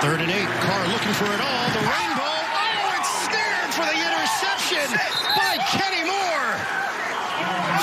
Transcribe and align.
Third 0.00 0.22
and 0.22 0.30
eight, 0.30 0.48
Carr 0.64 0.88
looking 0.88 1.12
for 1.12 1.28
it 1.28 1.40
all. 1.44 1.66
The 1.76 1.84
rainbow. 1.84 2.24
Oh, 2.24 2.96
it's 2.96 3.12
snared 3.28 3.68
for 3.76 3.84
the 3.84 4.00
interception 4.00 4.88
by 5.36 5.60
Kenny 5.68 6.08
Moore. 6.08 6.56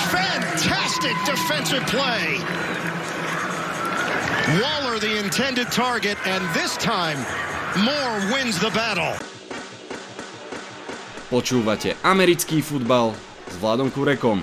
Fantastic 0.10 1.14
defensive 1.30 1.86
play. 1.86 2.42
Waller 4.62 4.98
the 4.98 5.20
intended 5.20 5.72
target, 5.72 6.18
and 6.26 6.42
this 6.56 6.76
time 6.78 7.18
Moore 7.86 8.34
wins 8.34 8.58
the 8.58 8.72
battle. 8.72 9.14
Počúvate 11.30 11.94
americký 12.02 12.66
futbal 12.66 13.14
s 13.46 13.54
Vladom 13.62 13.94
Kurekom. 13.94 14.42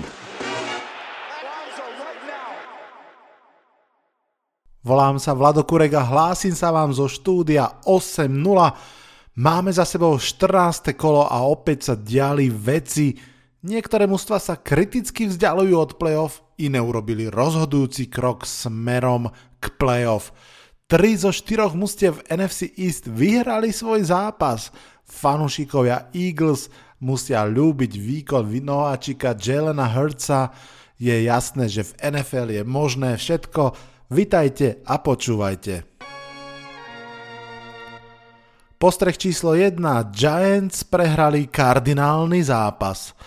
Volám 4.85 5.17
sa 5.17 5.33
Vlado 5.33 5.65
Kurek 5.65 5.97
a 5.97 6.05
hlásim 6.05 6.53
sa 6.53 6.69
vám 6.69 6.93
zo 6.93 7.09
štúdia 7.09 7.81
8.0. 7.89 8.29
Máme 9.33 9.73
za 9.73 9.81
sebou 9.81 10.13
14. 10.21 10.93
kolo 10.93 11.25
a 11.25 11.41
opäť 11.41 11.89
sa 11.89 11.95
diali 11.97 12.53
veci. 12.53 13.17
Niektoré 13.65 14.05
mužstva 14.05 14.37
sa 14.37 14.61
kriticky 14.61 15.25
vzdialujú 15.25 15.73
od 15.73 15.91
playoff, 15.97 16.45
iné 16.61 16.77
urobili 16.77 17.33
rozhodujúci 17.33 18.13
krok 18.13 18.45
smerom 18.45 19.33
k 19.57 19.73
playoff. 19.73 20.29
Tri 20.85 21.17
zo 21.17 21.33
štyroch 21.33 21.73
mustiev 21.73 22.21
NFC 22.29 22.69
East 22.77 23.09
vyhrali 23.09 23.73
svoj 23.73 24.05
zápas. 24.05 24.69
Fanúšikovia 25.01 26.13
Eagles 26.13 26.69
musia 27.01 27.41
ľúbiť 27.41 27.89
výkon 27.97 28.45
nováčika 28.61 29.33
Jelena 29.33 29.89
Hurtsa. 29.89 30.53
Je 31.01 31.25
jasné, 31.25 31.73
že 31.73 31.89
v 31.89 32.13
NFL 32.13 32.53
je 32.53 32.61
možné 32.61 33.17
všetko, 33.17 33.94
Vitajte 34.05 34.85
a 34.85 35.01
počúvajte. 35.01 35.81
Postreh 38.77 39.17
číslo 39.17 39.57
1. 39.57 39.81
Giants 40.13 40.85
prehrali 40.85 41.49
kardinálny 41.49 42.37
zápas. 42.45 43.17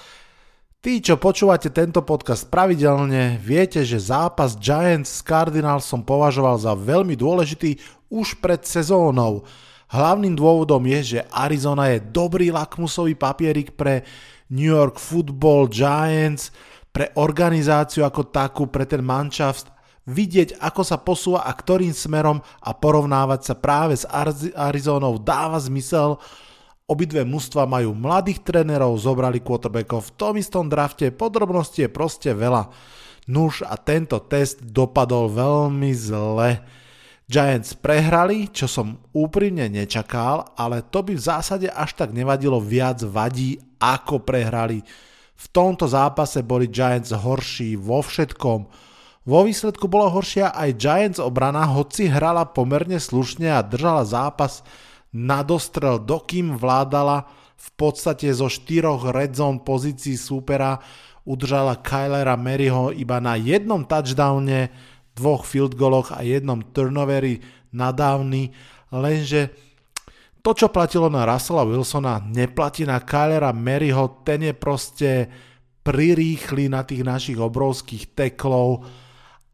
Tí, 0.79 1.03
čo 1.03 1.19
počúvate 1.19 1.75
tento 1.75 2.07
podcast 2.07 2.47
pravidelne, 2.47 3.43
viete, 3.43 3.83
že 3.83 3.99
zápas 3.99 4.55
Giants 4.55 5.19
s 5.19 5.27
Cardinals 5.27 5.83
som 5.83 6.07
považoval 6.07 6.63
za 6.63 6.79
veľmi 6.79 7.19
dôležitý 7.19 7.75
už 8.07 8.39
pred 8.39 8.63
sezónou. 8.63 9.43
Hlavným 9.91 10.39
dôvodom 10.39 10.87
je, 10.87 11.19
že 11.19 11.27
Arizona 11.35 11.91
je 11.91 12.07
dobrý 12.07 12.55
lakmusový 12.55 13.19
papierik 13.19 13.75
pre 13.75 14.07
New 14.55 14.71
York 14.71 15.03
Football 15.03 15.75
Giants, 15.75 16.55
pre 16.95 17.11
organizáciu 17.19 18.07
ako 18.07 18.31
takú, 18.31 18.71
pre 18.71 18.87
ten 18.87 19.03
manšaft 19.03 19.75
vidieť, 20.09 20.57
ako 20.57 20.83
sa 20.83 20.97
posúva 20.97 21.45
a 21.45 21.53
ktorým 21.53 21.93
smerom 21.93 22.41
a 22.41 22.71
porovnávať 22.73 23.53
sa 23.53 23.55
práve 23.55 23.93
s 23.93 24.09
Arizónou 24.57 25.21
dáva 25.21 25.61
zmysel. 25.61 26.17
Obidve 26.89 27.29
mužstva 27.29 27.69
majú 27.69 27.93
mladých 27.93 28.41
trénerov, 28.41 28.97
zobrali 28.97 29.45
quarterbackov 29.45 30.09
v 30.09 30.15
tom 30.17 30.35
istom 30.41 30.73
drafte, 30.73 31.13
podrobnosti 31.13 31.85
je 31.85 31.93
proste 31.93 32.33
veľa. 32.33 32.73
Nuž 33.29 33.61
a 33.61 33.77
tento 33.77 34.17
test 34.25 34.65
dopadol 34.65 35.29
veľmi 35.29 35.93
zle. 35.93 36.65
Giants 37.29 37.77
prehrali, 37.77 38.49
čo 38.49 38.65
som 38.65 39.05
úprimne 39.13 39.69
nečakal, 39.69 40.57
ale 40.57 40.81
to 40.81 41.05
by 41.05 41.13
v 41.13 41.21
zásade 41.21 41.69
až 41.69 41.93
tak 41.93 42.17
nevadilo 42.17 42.57
viac 42.57 43.05
vadí, 43.05 43.61
ako 43.77 44.25
prehrali. 44.25 44.81
V 45.37 45.47
tomto 45.53 45.85
zápase 45.85 46.41
boli 46.41 46.73
Giants 46.73 47.13
horší 47.13 47.77
vo 47.77 48.01
všetkom, 48.01 48.88
vo 49.29 49.45
výsledku 49.45 49.93
bola 49.93 50.09
horšia 50.09 50.57
aj 50.57 50.71
Giants 50.81 51.21
obrana, 51.21 51.69
hoci 51.69 52.09
hrala 52.09 52.49
pomerne 52.49 52.97
slušne 52.97 53.53
a 53.53 53.61
držala 53.61 54.09
zápas 54.09 54.65
na 55.13 55.45
dostrel, 55.45 56.01
dokým 56.01 56.57
vládala 56.57 57.29
v 57.61 57.69
podstate 57.77 58.33
zo 58.33 58.49
štyroch 58.49 59.13
red 59.13 59.37
zone 59.37 59.61
pozícií 59.61 60.17
súpera 60.17 60.81
udržala 61.29 61.77
Kylera 61.85 62.41
Maryho 62.41 62.97
iba 62.97 63.21
na 63.21 63.37
jednom 63.37 63.85
touchdowne, 63.85 64.73
dvoch 65.13 65.45
field 65.45 65.77
goaloch 65.77 66.09
a 66.17 66.25
jednom 66.25 66.65
turnoveri 66.73 67.45
nadávny, 67.77 68.49
lenže 68.97 69.53
to, 70.41 70.57
čo 70.57 70.73
platilo 70.73 71.13
na 71.13 71.29
Russella 71.29 71.69
Wilsona, 71.69 72.25
neplatí 72.25 72.89
na 72.89 73.05
Kylera 73.05 73.53
Maryho, 73.53 74.25
ten 74.25 74.49
je 74.49 74.55
proste 74.57 75.11
prirýchly 75.85 76.73
na 76.73 76.81
tých 76.87 77.05
našich 77.05 77.37
obrovských 77.37 78.17
teklov, 78.17 78.89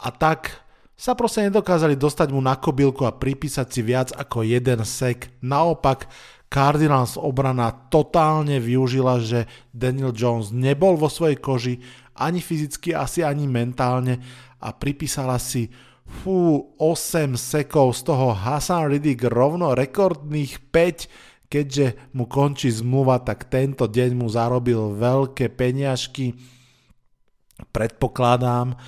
a 0.04 0.08
tak 0.12 0.52
sa 0.94 1.16
proste 1.16 1.48
nedokázali 1.48 1.96
dostať 1.96 2.28
mu 2.30 2.38
na 2.38 2.54
kobylku 2.54 3.02
a 3.08 3.16
pripísať 3.16 3.66
si 3.72 3.80
viac 3.82 4.12
ako 4.12 4.44
jeden 4.46 4.84
sek. 4.84 5.32
Naopak, 5.42 6.06
Cardinals 6.46 7.18
obrana 7.18 7.74
totálne 7.90 8.62
využila, 8.62 9.18
že 9.18 9.50
Daniel 9.74 10.14
Jones 10.14 10.54
nebol 10.54 10.94
vo 10.94 11.10
svojej 11.10 11.40
koži 11.42 11.82
ani 12.14 12.38
fyzicky, 12.38 12.94
asi 12.94 13.26
ani 13.26 13.50
mentálne 13.50 14.22
a 14.62 14.70
pripísala 14.70 15.42
si 15.42 15.66
fú, 16.22 16.70
8 16.78 17.34
sekov, 17.34 17.96
z 17.98 18.06
toho 18.06 18.36
Hassan 18.36 18.86
Riddick 18.86 19.26
rovno 19.26 19.74
rekordných 19.74 20.70
5, 20.70 21.50
keďže 21.50 22.14
mu 22.14 22.30
končí 22.30 22.70
zmluva, 22.70 23.18
tak 23.18 23.50
tento 23.50 23.90
deň 23.90 24.10
mu 24.14 24.30
zarobil 24.30 24.94
veľké 24.94 25.50
peniažky. 25.50 26.38
Predpokladám, 27.74 28.78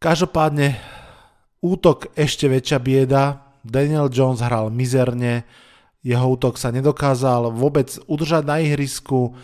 Každopádne 0.00 0.80
útok 1.60 2.08
ešte 2.16 2.48
väčšia 2.48 2.80
bieda, 2.80 3.52
Daniel 3.60 4.08
Jones 4.08 4.40
hral 4.40 4.72
mizerne, 4.72 5.44
jeho 6.00 6.24
útok 6.24 6.56
sa 6.56 6.72
nedokázal 6.72 7.52
vôbec 7.52 7.92
udržať 8.08 8.48
na 8.48 8.64
ihrisku, 8.64 9.36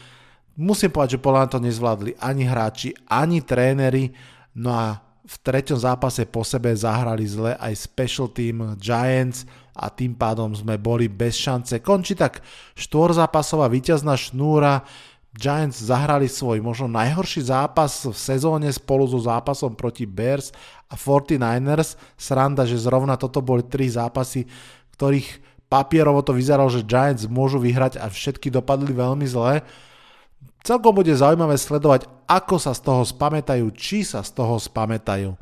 musím 0.56 0.89
povedať, 0.89 1.21
že 1.21 1.25
podľa 1.28 1.53
to 1.53 1.59
nezvládli 1.61 2.17
ani 2.17 2.49
hráči, 2.49 2.97
ani 3.05 3.44
tréneri, 3.44 4.17
no 4.56 4.72
a 4.72 4.97
v 5.28 5.37
treťom 5.44 5.77
zápase 5.77 6.25
po 6.25 6.41
sebe 6.41 6.73
zahrali 6.73 7.28
zle 7.28 7.53
aj 7.61 7.77
special 7.77 8.33
team 8.33 8.81
Giants 8.81 9.44
a 9.77 9.93
tým 9.93 10.17
pádom 10.17 10.56
sme 10.56 10.81
boli 10.81 11.12
bez 11.12 11.37
šance. 11.37 11.84
Končí 11.84 12.17
tak 12.17 12.41
štvorzápasová 12.81 13.69
víťazná 13.69 14.17
šnúra, 14.17 14.88
Giants 15.36 15.84
zahrali 15.84 16.32
svoj 16.32 16.64
možno 16.64 16.88
najhorší 16.88 17.44
zápas 17.44 18.08
v 18.08 18.16
sezóne 18.16 18.72
spolu 18.72 19.04
so 19.04 19.20
zápasom 19.20 19.76
proti 19.76 20.08
Bears 20.08 20.48
a 20.88 20.97
49ers. 20.97 22.00
Sranda, 22.16 22.64
že 22.64 22.80
zrovna 22.80 23.20
toto 23.20 23.44
boli 23.44 23.60
tri 23.60 23.84
zápasy, 23.92 24.48
ktorých 24.96 25.28
papierovo 25.69 26.25
to 26.25 26.32
vyzeralo, 26.32 26.72
že 26.72 26.88
Giants 26.88 27.28
môžu 27.28 27.60
vyhrať 27.60 28.00
a 28.00 28.08
všetky 28.08 28.48
dopadli 28.48 28.96
veľmi 28.96 29.28
zle. 29.28 29.60
Celkom 30.64 30.96
bude 30.96 31.12
zaujímavé 31.12 31.60
sledovať, 31.60 32.08
ako 32.26 32.56
sa 32.56 32.72
z 32.72 32.80
toho 32.82 33.02
spamätajú, 33.04 33.70
či 33.76 34.02
sa 34.02 34.25
z 34.25 34.34
toho 34.34 34.56
spamätajú. 34.56 35.36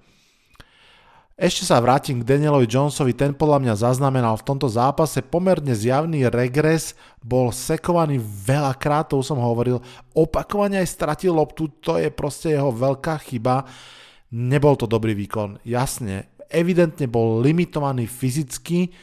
Ešte 1.34 1.66
sa 1.66 1.82
vrátim 1.82 2.22
k 2.22 2.28
Danielovi 2.30 2.70
Jonesovi, 2.70 3.10
ten 3.10 3.34
podľa 3.34 3.58
mňa 3.58 3.74
zaznamenal 3.74 4.38
v 4.38 4.46
tomto 4.46 4.70
zápase 4.70 5.18
pomerne 5.18 5.74
zjavný 5.74 6.30
regres, 6.30 6.94
bol 7.18 7.50
sekovaný 7.50 8.22
veľakrát, 8.22 9.10
to 9.10 9.18
som 9.18 9.42
hovoril, 9.42 9.82
opakovane 10.14 10.78
aj 10.78 10.94
stratil 10.94 11.34
loptu, 11.34 11.66
to 11.82 11.98
je 11.98 12.06
proste 12.14 12.54
jeho 12.54 12.70
veľká 12.70 13.18
chyba, 13.26 13.66
nebol 14.30 14.78
to 14.78 14.86
dobrý 14.86 15.10
výkon, 15.18 15.58
jasne, 15.66 16.30
evidentne 16.46 17.10
bol 17.10 17.42
limitovaný 17.42 18.06
fyzicky, 18.06 18.94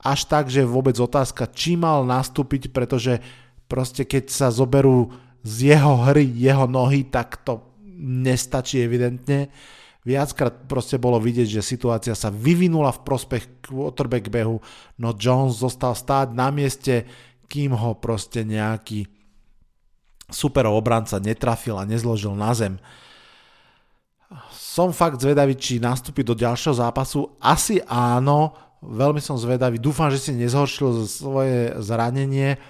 až 0.00 0.24
tak, 0.24 0.48
že 0.48 0.64
vôbec 0.64 0.96
otázka, 0.96 1.52
či 1.52 1.76
mal 1.76 2.08
nastúpiť, 2.08 2.72
pretože 2.72 3.20
proste 3.68 4.08
keď 4.08 4.32
sa 4.32 4.48
zoberú 4.48 5.12
z 5.44 5.76
jeho 5.76 6.00
hry 6.00 6.24
jeho 6.32 6.64
nohy, 6.64 7.04
tak 7.04 7.44
to 7.44 7.60
nestačí 8.00 8.80
evidentne. 8.80 9.52
Viackrát 10.04 10.68
proste 10.68 11.00
bolo 11.00 11.16
vidieť, 11.16 11.58
že 11.58 11.64
situácia 11.64 12.12
sa 12.12 12.28
vyvinula 12.28 12.92
v 12.92 13.02
prospech 13.08 13.64
quarterback 13.64 14.28
behu, 14.28 14.60
no 15.00 15.08
Jones 15.16 15.64
zostal 15.64 15.96
stáť 15.96 16.36
na 16.36 16.52
mieste, 16.52 17.08
kým 17.48 17.72
ho 17.72 17.96
proste 17.96 18.44
nejaký 18.44 19.08
superov 20.28 20.76
obranca 20.76 21.16
netrafil 21.16 21.80
a 21.80 21.88
nezložil 21.88 22.36
na 22.36 22.52
zem. 22.52 22.76
Som 24.52 24.92
fakt 24.92 25.24
zvedavý, 25.24 25.56
či 25.56 25.80
nastúpi 25.80 26.20
do 26.20 26.36
ďalšieho 26.36 26.76
zápasu. 26.76 27.38
Asi 27.40 27.80
áno, 27.88 28.52
veľmi 28.84 29.22
som 29.24 29.40
zvedavý. 29.40 29.80
Dúfam, 29.80 30.12
že 30.12 30.20
si 30.20 30.32
nezhoršil 30.36 31.08
svoje 31.08 31.72
zranenie 31.80 32.60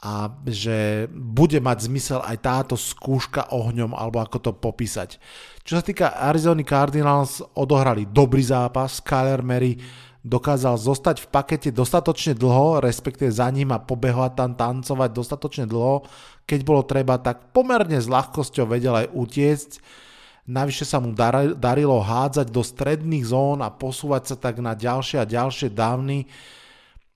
a 0.00 0.32
že 0.48 1.08
bude 1.12 1.60
mať 1.60 1.92
zmysel 1.92 2.20
aj 2.24 2.36
táto 2.40 2.74
skúška 2.76 3.52
ohňom, 3.52 3.92
alebo 3.92 4.24
ako 4.24 4.38
to 4.40 4.52
popísať. 4.56 5.20
Čo 5.60 5.80
sa 5.80 5.84
týka 5.84 6.16
Arizona 6.16 6.64
Cardinals, 6.64 7.44
odohrali 7.52 8.08
dobrý 8.08 8.40
zápas, 8.40 9.04
Kyler 9.04 9.44
Mary 9.44 9.76
dokázal 10.20 10.76
zostať 10.76 11.16
v 11.24 11.30
pakete 11.32 11.68
dostatočne 11.72 12.36
dlho, 12.36 12.84
respektíve 12.84 13.28
za 13.32 13.48
ním 13.52 13.72
a 13.72 13.80
pobehovať 13.80 14.32
tam 14.36 14.52
tancovať 14.56 15.10
dostatočne 15.12 15.64
dlho, 15.68 16.04
keď 16.44 16.60
bolo 16.64 16.82
treba, 16.84 17.20
tak 17.20 17.52
pomerne 17.52 17.96
s 17.96 18.08
ľahkosťou 18.08 18.68
vedel 18.68 18.96
aj 18.96 19.12
utiecť. 19.12 19.70
Navyše 20.50 20.84
sa 20.88 20.98
mu 20.98 21.14
darilo 21.56 22.00
hádzať 22.00 22.48
do 22.48 22.64
stredných 22.64 23.28
zón 23.28 23.60
a 23.62 23.70
posúvať 23.70 24.34
sa 24.34 24.36
tak 24.36 24.58
na 24.58 24.72
ďalšie 24.74 25.20
a 25.20 25.28
ďalšie 25.28 25.70
dávny 25.72 26.26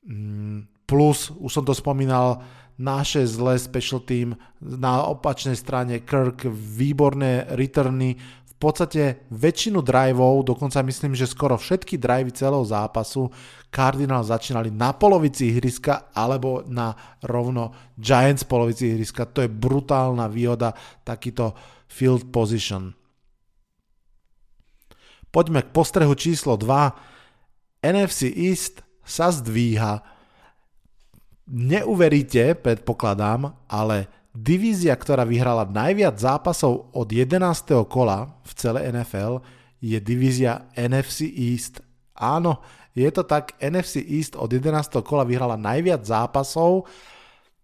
Mm, 0.05 0.69
plus, 0.85 1.33
už 1.41 1.51
som 1.53 1.65
to 1.65 1.73
spomínal, 1.73 2.45
naše 2.79 3.27
zlé 3.27 3.59
special 3.59 4.03
team, 4.03 4.35
na 4.59 5.07
opačnej 5.07 5.55
strane 5.55 6.03
Kirk, 6.03 6.47
výborné 6.51 7.47
returny, 7.55 8.19
v 8.55 8.55
podstate 8.63 9.27
väčšinu 9.35 9.83
driveov, 9.83 10.47
dokonca 10.47 10.81
myslím, 10.87 11.13
že 11.13 11.29
skoro 11.29 11.59
všetky 11.59 11.99
drivey 11.99 12.31
celého 12.31 12.63
zápasu 12.65 13.29
Cardinal 13.75 14.23
začínali 14.23 14.71
na 14.71 14.95
polovici 14.95 15.51
ihriska 15.51 16.15
alebo 16.15 16.63
na 16.71 16.95
rovno 17.27 17.75
Giants 17.99 18.47
polovici 18.47 18.95
ihriska. 18.95 19.27
To 19.35 19.43
je 19.43 19.51
brutálna 19.51 20.31
výhoda, 20.31 20.71
takýto 21.03 21.53
field 21.91 22.31
position. 22.31 22.95
Poďme 25.35 25.67
k 25.67 25.75
postrehu 25.75 26.15
číslo 26.15 26.55
2. 26.55 27.83
NFC 27.83 28.31
East 28.31 28.87
sa 29.03 29.35
zdvíha. 29.35 30.14
Neuveríte, 31.45 32.57
predpokladám, 32.57 33.53
ale 33.69 34.09
divízia, 34.33 34.97
ktorá 34.97 35.29
vyhrala 35.29 35.69
najviac 35.69 36.17
zápasov 36.17 36.89
od 36.97 37.05
11. 37.13 37.37
kola 37.85 38.33
v 38.41 38.53
celej 38.57 38.89
NFL, 38.97 39.45
je 39.77 40.01
divízia 40.01 40.65
NFC 40.73 41.29
East. 41.29 41.85
Áno, 42.17 42.65
je 42.97 43.05
to 43.13 43.29
tak, 43.29 43.61
NFC 43.61 44.01
East 44.01 44.41
od 44.41 44.49
11. 44.49 45.05
kola 45.05 45.29
vyhrala 45.29 45.61
najviac 45.61 46.01
zápasov, 46.09 46.89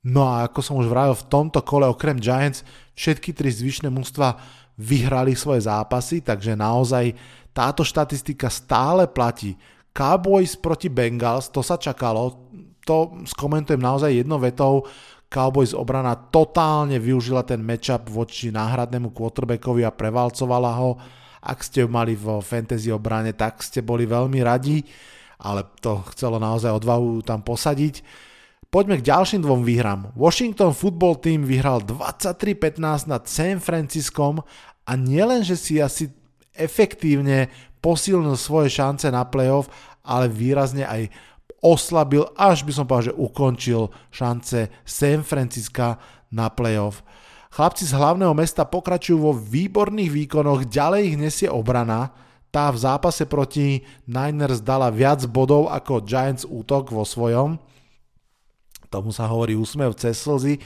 no 0.05 0.29
a 0.29 0.45
ako 0.45 0.61
som 0.61 0.77
už 0.77 0.85
vravil, 0.85 1.17
v 1.17 1.29
tomto 1.33 1.65
kole 1.65 1.89
okrem 1.89 2.21
Giants 2.21 2.61
všetky 3.01 3.33
tri 3.33 3.49
zvyšné 3.49 3.89
mužstva 3.89 4.37
vyhrali 4.77 5.33
svoje 5.33 5.65
zápasy, 5.65 6.21
takže 6.21 6.53
naozaj 6.53 7.17
táto 7.57 7.81
štatistika 7.81 8.53
stále 8.53 9.09
platí. 9.09 9.57
Cowboys 9.91 10.55
proti 10.55 10.87
Bengals, 10.87 11.51
to 11.51 11.67
sa 11.67 11.75
čakalo, 11.75 12.50
to 12.85 13.15
skomentujem 13.29 13.81
naozaj 13.81 14.13
jednou 14.13 14.41
vetou, 14.41 14.87
Cowboys 15.31 15.71
obrana 15.79 16.19
totálne 16.19 16.99
využila 16.99 17.47
ten 17.47 17.63
matchup 17.63 18.11
voči 18.11 18.51
náhradnému 18.51 19.15
quarterbackovi 19.15 19.87
a 19.87 19.95
prevalcovala 19.95 20.75
ho. 20.75 20.99
Ak 21.39 21.63
ste 21.63 21.87
mali 21.87 22.19
vo 22.19 22.43
fantasy 22.43 22.91
obrane, 22.91 23.31
tak 23.39 23.63
ste 23.63 23.79
boli 23.81 24.11
veľmi 24.11 24.43
radi, 24.43 24.83
ale 25.39 25.71
to 25.79 26.03
chcelo 26.11 26.43
naozaj 26.43 26.75
odvahu 26.75 27.23
tam 27.23 27.47
posadiť. 27.47 28.03
Poďme 28.75 28.99
k 28.99 29.07
ďalším 29.07 29.47
dvom 29.47 29.63
výhram. 29.63 30.11
Washington 30.19 30.75
Football 30.75 31.23
Team 31.23 31.47
vyhral 31.47 31.79
23-15 31.87 33.07
nad 33.07 33.23
San 33.31 33.63
Franciscom 33.63 34.43
a 34.83 34.93
nielen, 34.99 35.47
že 35.47 35.55
si 35.55 35.79
asi 35.79 36.11
efektívne 36.55 37.51
posilnil 37.79 38.35
svoje 38.35 38.71
šance 38.71 39.07
na 39.09 39.23
playoff, 39.27 39.71
ale 40.03 40.27
výrazne 40.27 40.85
aj 40.85 41.07
oslabil, 41.61 42.25
až 42.37 42.65
by 42.65 42.73
som 42.73 42.85
povedal, 42.89 43.13
že 43.13 43.21
ukončil 43.21 43.93
šance 44.09 44.73
San 44.85 45.25
Francisca 45.25 46.01
na 46.33 46.49
playoff. 46.49 47.05
Chlapci 47.51 47.85
z 47.85 47.97
hlavného 47.97 48.33
mesta 48.33 48.63
pokračujú 48.65 49.19
vo 49.19 49.33
výborných 49.35 50.11
výkonoch, 50.11 50.71
ďalej 50.71 51.01
ich 51.13 51.17
nesie 51.19 51.49
obrana, 51.51 52.15
tá 52.51 52.67
v 52.75 52.83
zápase 52.83 53.31
proti 53.31 53.87
Niners 54.11 54.59
dala 54.59 54.91
viac 54.91 55.23
bodov 55.31 55.71
ako 55.71 56.03
Giants 56.03 56.43
útok 56.43 56.91
vo 56.91 57.07
svojom. 57.07 57.63
Tomu 58.91 59.15
sa 59.15 59.31
hovorí 59.31 59.55
úsmev 59.55 59.95
cez 59.95 60.19
slzy. 60.19 60.59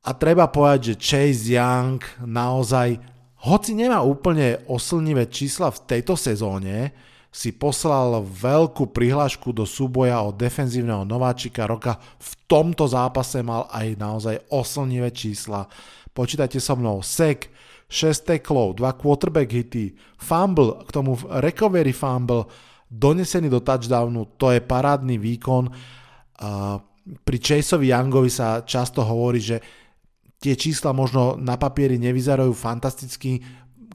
A 0.00 0.16
treba 0.16 0.48
povedať, 0.48 0.96
že 0.96 1.00
Chase 1.00 1.52
Young 1.52 2.00
naozaj 2.24 2.96
hoci 3.44 3.76
nemá 3.76 4.00
úplne 4.00 4.64
oslnivé 4.68 5.28
čísla 5.28 5.68
v 5.68 5.84
tejto 5.84 6.16
sezóne, 6.16 6.96
si 7.30 7.54
poslal 7.54 8.26
veľkú 8.26 8.90
prihlášku 8.90 9.54
do 9.54 9.62
súboja 9.62 10.18
od 10.18 10.34
defenzívneho 10.34 11.06
nováčika 11.06 11.62
roka. 11.70 11.94
V 12.18 12.30
tomto 12.50 12.90
zápase 12.90 13.38
mal 13.46 13.70
aj 13.70 13.86
naozaj 13.94 14.36
oslnivé 14.50 15.14
čísla. 15.14 15.70
Počítajte 16.10 16.58
so 16.58 16.74
mnou, 16.74 17.06
sek, 17.06 17.54
6 17.86 18.34
teklov, 18.34 18.82
2 18.82 18.98
quarterback 18.98 19.50
hity, 19.50 19.94
fumble, 20.18 20.82
k 20.86 20.90
tomu 20.90 21.14
recovery 21.42 21.94
fumble, 21.94 22.50
donesený 22.90 23.46
do 23.46 23.62
touchdownu, 23.62 24.34
to 24.34 24.50
je 24.50 24.58
parádny 24.62 25.14
výkon. 25.14 25.70
Pri 27.22 27.38
Chaseovi 27.38 27.94
Youngovi 27.94 28.30
sa 28.30 28.66
často 28.66 29.06
hovorí, 29.06 29.38
že 29.38 29.62
tie 30.42 30.58
čísla 30.58 30.90
možno 30.90 31.38
na 31.38 31.54
papieri 31.54 31.98
nevyzerajú 31.98 32.50
fantasticky, 32.54 33.38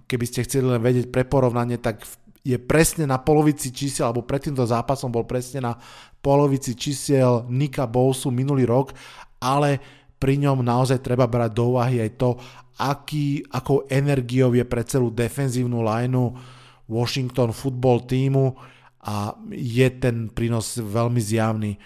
keby 0.07 0.25
ste 0.27 0.47
chceli 0.47 0.71
len 0.71 0.79
vedieť 0.83 1.11
pre 1.11 1.27
porovnanie, 1.27 1.79
tak 1.79 2.03
je 2.45 2.61
presne 2.61 3.09
na 3.09 3.17
polovici 3.17 3.73
čísiel, 3.73 4.05
alebo 4.05 4.21
pred 4.21 4.37
týmto 4.37 4.61
zápasom 4.61 5.09
bol 5.09 5.25
presne 5.25 5.65
na 5.65 5.73
polovici 6.21 6.77
čísiel 6.77 7.49
Nika 7.49 7.89
Bowsu 7.89 8.29
minulý 8.29 8.69
rok, 8.69 8.93
ale 9.41 9.81
pri 10.21 10.37
ňom 10.37 10.61
naozaj 10.61 11.01
treba 11.01 11.25
brať 11.25 11.51
do 11.57 11.73
úvahy 11.73 12.05
aj 12.05 12.11
to, 12.21 12.37
aký, 12.77 13.41
akou 13.49 13.89
energiou 13.89 14.53
je 14.53 14.61
pre 14.61 14.85
celú 14.85 15.09
defenzívnu 15.09 15.81
lineu 15.81 16.37
Washington 16.85 17.49
football 17.49 18.05
týmu 18.05 18.53
a 19.01 19.33
je 19.49 19.87
ten 19.97 20.29
prínos 20.29 20.77
veľmi 20.77 21.17
zjavný. 21.17 21.81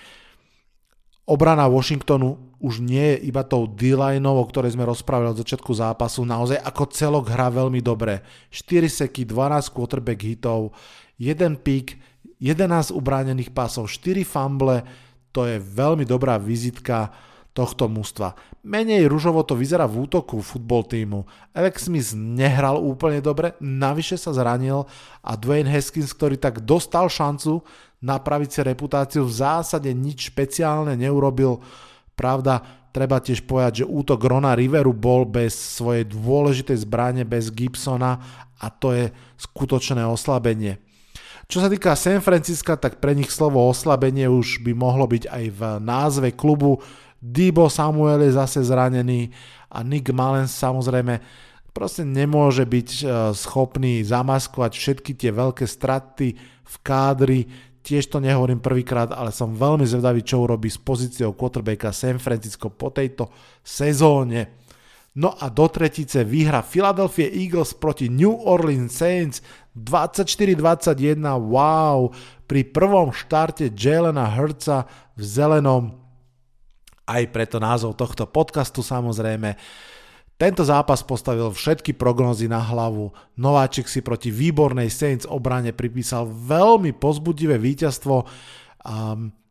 Obrana 1.23 1.71
Washingtonu 1.71 2.48
už 2.59 2.83
nie 2.83 3.15
je 3.15 3.31
iba 3.31 3.43
tou 3.47 3.65
d 3.65 3.95
o 3.95 4.43
ktorej 4.45 4.75
sme 4.75 4.83
rozprávali 4.83 5.31
od 5.31 5.39
začiatku 5.39 5.71
zápasu, 5.71 6.27
naozaj 6.27 6.59
ako 6.59 6.83
celok 6.91 7.25
hrá 7.31 7.47
veľmi 7.47 7.79
dobre. 7.79 8.21
4 8.51 8.87
seky, 8.87 9.23
12 9.23 9.71
quarterback 9.71 10.19
hitov, 10.19 10.75
1 11.19 11.55
pick, 11.63 11.95
11 12.43 12.91
ubránených 12.91 13.55
pásov, 13.55 13.87
4 13.87 14.23
fumble, 14.27 14.83
to 15.31 15.47
je 15.47 15.59
veľmi 15.59 16.03
dobrá 16.03 16.35
vizitka 16.35 17.11
tohto 17.55 17.89
mužstva. 17.91 18.35
Menej 18.63 19.09
ružovo 19.09 19.43
to 19.43 19.57
vyzerá 19.57 19.87
v 19.89 20.05
útoku 20.07 20.39
futbol 20.39 20.85
týmu. 20.85 21.25
Alex 21.51 21.87
Smith 21.87 22.15
nehral 22.15 22.79
úplne 22.79 23.19
dobre, 23.19 23.55
navyše 23.59 24.15
sa 24.15 24.35
zranil 24.35 24.87
a 25.23 25.31
Dwayne 25.35 25.67
Haskins, 25.67 26.15
ktorý 26.15 26.39
tak 26.39 26.63
dostal 26.63 27.11
šancu 27.11 27.63
napraviť 27.99 28.49
si 28.49 28.59
reputáciu, 28.63 29.27
v 29.27 29.33
zásade 29.43 29.91
nič 29.91 30.31
špeciálne 30.31 30.95
neurobil 30.95 31.59
Pravda, 32.19 32.59
treba 32.91 33.23
tiež 33.23 33.47
povedať, 33.47 33.83
že 33.83 33.85
útok 33.87 34.27
Rona 34.27 34.51
Riveru 34.51 34.91
bol 34.91 35.23
bez 35.23 35.55
svojej 35.55 36.03
dôležitej 36.03 36.83
zbrane, 36.83 37.23
bez 37.23 37.47
Gibsona 37.47 38.19
a 38.59 38.67
to 38.67 38.91
je 38.91 39.07
skutočné 39.39 40.03
oslabenie. 40.03 40.83
Čo 41.47 41.63
sa 41.63 41.71
týka 41.71 41.95
San 41.95 42.19
Francisca, 42.19 42.75
tak 42.75 42.99
pre 42.99 43.15
nich 43.15 43.31
slovo 43.31 43.63
oslabenie 43.71 44.27
už 44.27 44.61
by 44.67 44.75
mohlo 44.75 45.07
byť 45.07 45.31
aj 45.31 45.45
v 45.47 45.61
názve 45.79 46.29
klubu. 46.35 46.83
Debo 47.23 47.71
Samuel 47.71 48.27
je 48.27 48.35
zase 48.35 48.67
zranený 48.67 49.31
a 49.71 49.79
Nick 49.81 50.11
Malens 50.11 50.51
samozrejme 50.53 51.23
proste 51.73 52.03
nemôže 52.03 52.67
byť 52.67 52.89
e, 52.99 53.03
schopný 53.33 54.03
zamaskovať 54.03 54.71
všetky 54.75 55.11
tie 55.15 55.31
veľké 55.31 55.63
straty 55.63 56.35
v 56.69 56.75
kádri, 56.83 57.47
Tiež 57.79 58.11
to 58.11 58.19
nehovorím 58.19 58.59
prvýkrát, 58.59 59.09
ale 59.15 59.31
som 59.31 59.55
veľmi 59.55 59.87
zvedavý, 59.87 60.19
čo 60.21 60.43
urobí 60.43 60.67
s 60.67 60.77
pozíciou 60.77 61.31
quarterbacka 61.33 61.95
San 61.95 62.19
Francisco 62.19 62.67
po 62.67 62.91
tejto 62.91 63.31
sezóne. 63.63 64.59
No 65.17 65.33
a 65.33 65.49
do 65.49 65.65
tretice 65.67 66.21
výhra 66.21 66.61
Philadelphia 66.61 67.27
Eagles 67.27 67.73
proti 67.73 68.11
New 68.11 68.31
Orleans 68.45 68.93
Saints 68.93 69.41
24-21, 69.73 71.17
wow, 71.49 72.13
pri 72.45 72.61
prvom 72.67 73.09
štarte 73.09 73.71
Jelena 73.73 74.27
Hurtsa 74.27 74.85
v 75.17 75.21
zelenom, 75.23 75.83
aj 77.09 77.23
preto 77.33 77.57
názov 77.57 77.97
tohto 77.97 78.29
podcastu 78.29 78.85
samozrejme. 78.85 79.57
Tento 80.39 80.63
zápas 80.63 81.03
postavil 81.03 81.51
všetky 81.51 81.99
prognozy 81.99 82.47
na 82.47 82.63
hlavu. 82.63 83.11
Nováčik 83.35 83.91
si 83.91 83.99
proti 83.99 84.31
výbornej 84.31 84.87
Saints 84.87 85.27
obrane 85.27 85.75
pripísal 85.75 86.31
veľmi 86.31 86.95
pozbudivé 86.95 87.59
víťazstvo, 87.59 88.23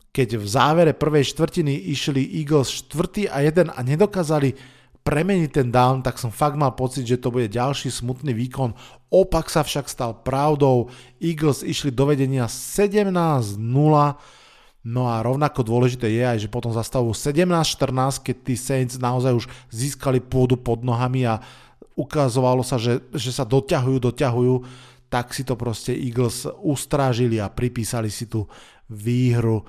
keď 0.09 0.29
v 0.41 0.47
závere 0.49 0.97
prvej 0.97 1.29
štvrtiny 1.29 1.93
išli 1.93 2.41
Eagles 2.41 2.89
4. 2.89 3.29
a 3.29 3.45
1 3.45 3.69
a 3.69 3.81
nedokázali 3.85 4.57
premeniť 5.05 5.51
ten 5.53 5.69
down, 5.69 6.01
tak 6.01 6.17
som 6.17 6.33
fakt 6.33 6.57
mal 6.57 6.73
pocit, 6.73 7.05
že 7.05 7.21
to 7.21 7.29
bude 7.29 7.53
ďalší 7.53 7.93
smutný 7.93 8.33
výkon. 8.33 8.73
Opak 9.13 9.53
sa 9.53 9.61
však 9.61 9.93
stal 9.93 10.17
pravdou. 10.25 10.89
Eagles 11.21 11.61
išli 11.65 11.93
do 11.93 12.09
vedenia 12.09 12.49
17-0 12.49 13.61
No 14.87 15.11
a 15.11 15.21
rovnako 15.21 15.67
dôležité 15.67 16.07
je 16.09 16.23
aj, 16.23 16.39
že 16.47 16.49
potom 16.49 16.71
za 16.71 16.87
stavu 16.87 17.11
17-14, 17.11 18.23
keď 18.23 18.37
tí 18.47 18.55
Saints 18.55 18.97
naozaj 18.97 19.45
už 19.45 19.47
získali 19.75 20.23
pôdu 20.23 20.55
pod 20.55 20.87
nohami 20.87 21.27
a 21.27 21.43
ukazovalo 21.99 22.63
sa, 22.63 22.79
že, 22.79 23.03
že 23.11 23.35
sa 23.35 23.43
doťahujú, 23.43 23.99
doťahujú, 23.99 24.55
tak 25.11 25.35
si 25.35 25.43
to 25.43 25.59
proste 25.59 25.91
Eagles 25.97 26.47
ustrážili 26.63 27.43
a 27.43 27.51
pripísali 27.51 28.07
si 28.13 28.31
tú 28.31 28.47
výhru. 28.87 29.67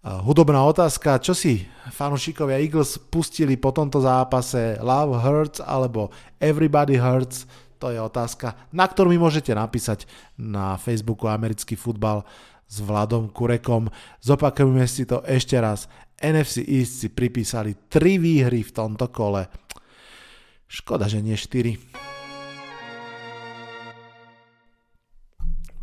Hudobná 0.00 0.62
otázka, 0.64 1.20
čo 1.20 1.34
si 1.34 1.66
fanúšikovia 1.92 2.62
Eagles 2.62 2.96
pustili 2.96 3.58
po 3.58 3.74
tomto 3.74 4.00
zápase? 4.00 4.78
Love 4.80 5.18
Hurts 5.20 5.58
alebo 5.60 6.08
Everybody 6.38 6.96
Hurts, 6.96 7.44
to 7.76 7.90
je 7.92 7.98
otázka, 7.98 8.54
na 8.72 8.86
ktorú 8.86 9.10
mi 9.10 9.18
môžete 9.20 9.52
napísať 9.52 10.06
na 10.38 10.78
Facebooku 10.78 11.26
Americký 11.26 11.74
futbal 11.74 12.22
s 12.68 12.84
Vladom 12.84 13.32
Kurekom. 13.32 13.88
Zopakujeme 14.20 14.84
si 14.84 15.08
to 15.08 15.24
ešte 15.24 15.56
raz. 15.56 15.88
NFC 16.20 16.62
East 16.68 17.00
si 17.00 17.08
pripísali 17.08 17.88
3 17.88 18.20
výhry 18.20 18.60
v 18.60 18.74
tomto 18.76 19.08
kole. 19.08 19.48
Škoda, 20.68 21.08
že 21.08 21.24
nie 21.24 21.32
4. 21.34 21.80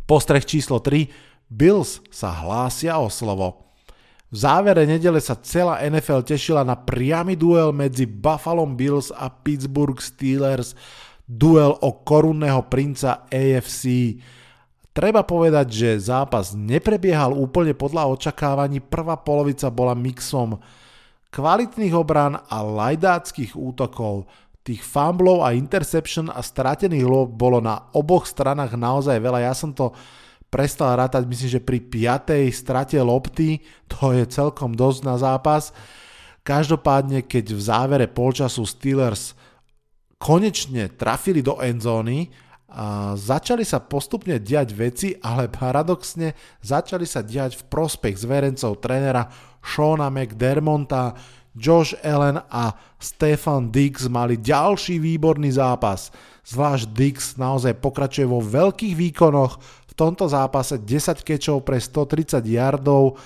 Postreh 0.06 0.46
číslo 0.46 0.78
3. 0.78 1.10
Bills 1.50 1.98
sa 2.14 2.30
hlásia 2.30 2.94
o 3.02 3.10
slovo. 3.10 3.66
V 4.30 4.42
závere 4.42 4.86
nedele 4.86 5.22
sa 5.22 5.38
celá 5.38 5.82
NFL 5.86 6.26
tešila 6.26 6.66
na 6.66 6.74
priamy 6.74 7.38
duel 7.38 7.70
medzi 7.70 8.06
Buffalo 8.06 8.66
Bills 8.66 9.14
a 9.14 9.30
Pittsburgh 9.30 10.02
Steelers, 10.02 10.74
duel 11.30 11.78
o 11.78 12.02
korunného 12.02 12.66
princa 12.66 13.26
AFC. 13.30 14.18
Treba 14.96 15.20
povedať, 15.20 15.66
že 15.68 16.08
zápas 16.08 16.56
neprebiehal 16.56 17.36
úplne 17.36 17.76
podľa 17.76 18.08
očakávaní, 18.16 18.80
prvá 18.80 19.20
polovica 19.20 19.68
bola 19.68 19.92
mixom 19.92 20.56
kvalitných 21.28 21.92
obran 21.92 22.40
a 22.40 22.64
lajdáckých 22.64 23.52
útokov. 23.60 24.24
Tých 24.64 24.80
fumblov 24.80 25.44
a 25.44 25.52
interception 25.52 26.32
a 26.32 26.40
stratených 26.40 27.04
lob 27.04 27.36
bolo 27.36 27.60
na 27.60 27.92
oboch 27.92 28.24
stranách 28.24 28.72
naozaj 28.72 29.20
veľa. 29.20 29.44
Ja 29.44 29.52
som 29.52 29.76
to 29.76 29.92
prestal 30.48 30.96
rátať, 30.96 31.28
myslím, 31.28 31.50
že 31.52 31.60
pri 31.60 31.78
5. 31.84 32.48
strate 32.56 32.96
lopty, 32.96 33.60
to 33.92 34.16
je 34.16 34.24
celkom 34.32 34.72
dosť 34.72 35.00
na 35.04 35.20
zápas. 35.20 35.76
Každopádne, 36.40 37.20
keď 37.28 37.52
v 37.52 37.60
závere 37.60 38.06
polčasu 38.08 38.64
Steelers 38.64 39.36
konečne 40.16 40.88
trafili 40.88 41.44
do 41.44 41.60
endzóny, 41.60 42.32
a 42.66 43.14
začali 43.14 43.62
sa 43.62 43.78
postupne 43.78 44.42
diať 44.42 44.74
veci, 44.74 45.14
ale 45.22 45.46
paradoxne 45.46 46.34
začali 46.66 47.06
sa 47.06 47.22
diať 47.22 47.62
v 47.62 47.66
prospech 47.70 48.18
zverencov 48.18 48.82
trénera 48.82 49.30
Shona 49.62 50.10
McDermonta, 50.10 51.14
Josh 51.56 51.96
Allen 52.02 52.36
a 52.36 52.74
Stefan 52.98 53.72
Dix 53.72 54.10
mali 54.10 54.36
ďalší 54.36 54.98
výborný 54.98 55.56
zápas. 55.56 56.10
Zvlášť 56.44 56.84
Dix 56.92 57.16
naozaj 57.40 57.78
pokračuje 57.80 58.26
vo 58.28 58.44
veľkých 58.44 58.94
výkonoch, 58.98 59.56
v 59.88 59.92
tomto 59.96 60.28
zápase 60.28 60.76
10 60.82 61.24
kečov 61.24 61.64
pre 61.64 61.80
130 61.80 62.44
yardov 62.44 63.16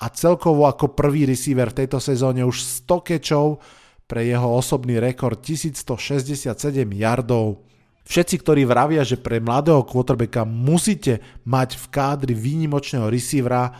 a 0.00 0.08
celkovo 0.08 0.64
ako 0.64 0.96
prvý 0.96 1.28
receiver 1.28 1.68
v 1.70 1.84
tejto 1.84 2.00
sezóne 2.00 2.46
už 2.46 2.88
100 2.88 3.10
kečov 3.10 3.60
pre 4.08 4.24
jeho 4.24 4.48
osobný 4.54 4.96
rekord 5.02 5.42
1167 5.42 6.56
yardov. 6.96 7.73
Všetci, 8.04 8.44
ktorí 8.44 8.68
vravia, 8.68 9.00
že 9.00 9.16
pre 9.16 9.40
mladého 9.40 9.80
quarterbacka 9.88 10.44
musíte 10.44 11.24
mať 11.48 11.80
v 11.80 11.84
kádri 11.88 12.34
výnimočného 12.36 13.08
receivera, 13.08 13.72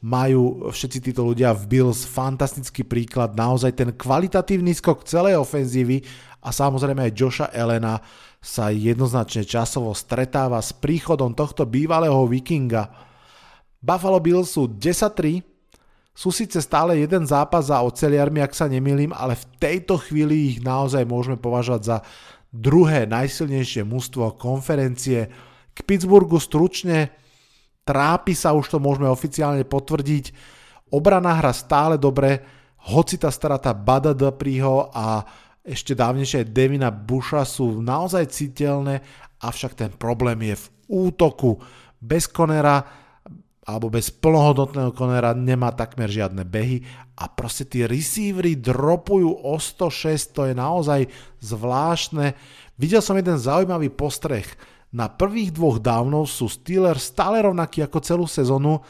majú 0.00 0.72
všetci 0.72 0.98
títo 1.12 1.24
ľudia 1.24 1.52
v 1.52 1.64
Bills 1.68 2.08
fantastický 2.08 2.84
príklad, 2.84 3.36
naozaj 3.36 3.76
ten 3.76 3.90
kvalitatívny 3.92 4.72
skok 4.72 5.04
celej 5.04 5.36
ofenzívy 5.40 6.00
a 6.40 6.48
samozrejme 6.48 7.08
aj 7.08 7.16
Joša 7.16 7.46
Elena 7.52 8.00
sa 8.40 8.72
jednoznačne 8.72 9.44
časovo 9.44 9.92
stretáva 9.92 10.56
s 10.64 10.72
príchodom 10.72 11.36
tohto 11.36 11.68
bývalého 11.68 12.24
vikinga. 12.24 12.88
Buffalo 13.80 14.20
Bills 14.20 14.56
sú 14.56 14.68
10-3, 14.68 15.44
sú 16.16 16.32
síce 16.32 16.60
stále 16.60 17.00
jeden 17.00 17.24
zápas 17.28 17.68
za 17.68 17.80
oceliarmi, 17.84 18.40
ak 18.40 18.56
sa 18.56 18.68
nemýlim, 18.68 19.12
ale 19.12 19.36
v 19.36 19.44
tejto 19.60 20.00
chvíli 20.00 20.56
ich 20.56 20.58
naozaj 20.64 21.04
môžeme 21.04 21.36
považovať 21.36 21.82
za 21.84 21.96
druhé 22.50 23.06
najsilnejšie 23.06 23.86
mužstvo 23.86 24.34
konferencie. 24.36 25.30
K 25.70 25.78
Pittsburghu 25.86 26.42
stručne 26.42 27.14
trápi 27.86 28.34
sa, 28.34 28.54
už 28.54 28.66
to 28.74 28.78
môžeme 28.82 29.06
oficiálne 29.06 29.62
potvrdiť. 29.64 30.34
Obrana 30.90 31.38
hra 31.38 31.54
stále 31.54 31.96
dobre, 31.96 32.42
hoci 32.90 33.16
tá 33.16 33.30
strata 33.30 33.70
Bada 33.70 34.10
Dupriho 34.10 34.90
a 34.90 35.22
ešte 35.62 35.94
dávnejšie 35.94 36.50
Devina 36.50 36.90
Busha 36.90 37.46
sú 37.46 37.78
naozaj 37.78 38.26
citeľné, 38.32 38.98
avšak 39.38 39.72
ten 39.78 39.90
problém 39.94 40.50
je 40.50 40.56
v 40.58 40.66
útoku. 40.90 41.60
Bez 42.00 42.26
Konera 42.26 42.99
alebo 43.70 43.86
bez 43.92 44.10
plnohodnotného 44.10 44.90
Konera 44.90 45.30
nemá 45.30 45.70
takmer 45.70 46.10
žiadne 46.10 46.42
behy 46.42 46.82
a 47.14 47.30
proste 47.30 47.62
tí 47.62 47.86
receivery 47.86 48.58
dropujú 48.58 49.30
o 49.30 49.54
106, 49.54 50.34
to 50.34 50.50
je 50.50 50.54
naozaj 50.58 51.06
zvláštne. 51.38 52.34
Videl 52.74 52.98
som 52.98 53.14
jeden 53.14 53.38
zaujímavý 53.38 53.92
postreh 53.94 54.46
na 54.90 55.06
prvých 55.06 55.54
dvoch 55.54 55.78
dávnov 55.78 56.26
sú 56.26 56.50
Steelers 56.50 57.14
stále 57.14 57.46
rovnakí 57.46 57.78
ako 57.78 57.98
celú 58.02 58.26
sezónu, 58.26 58.82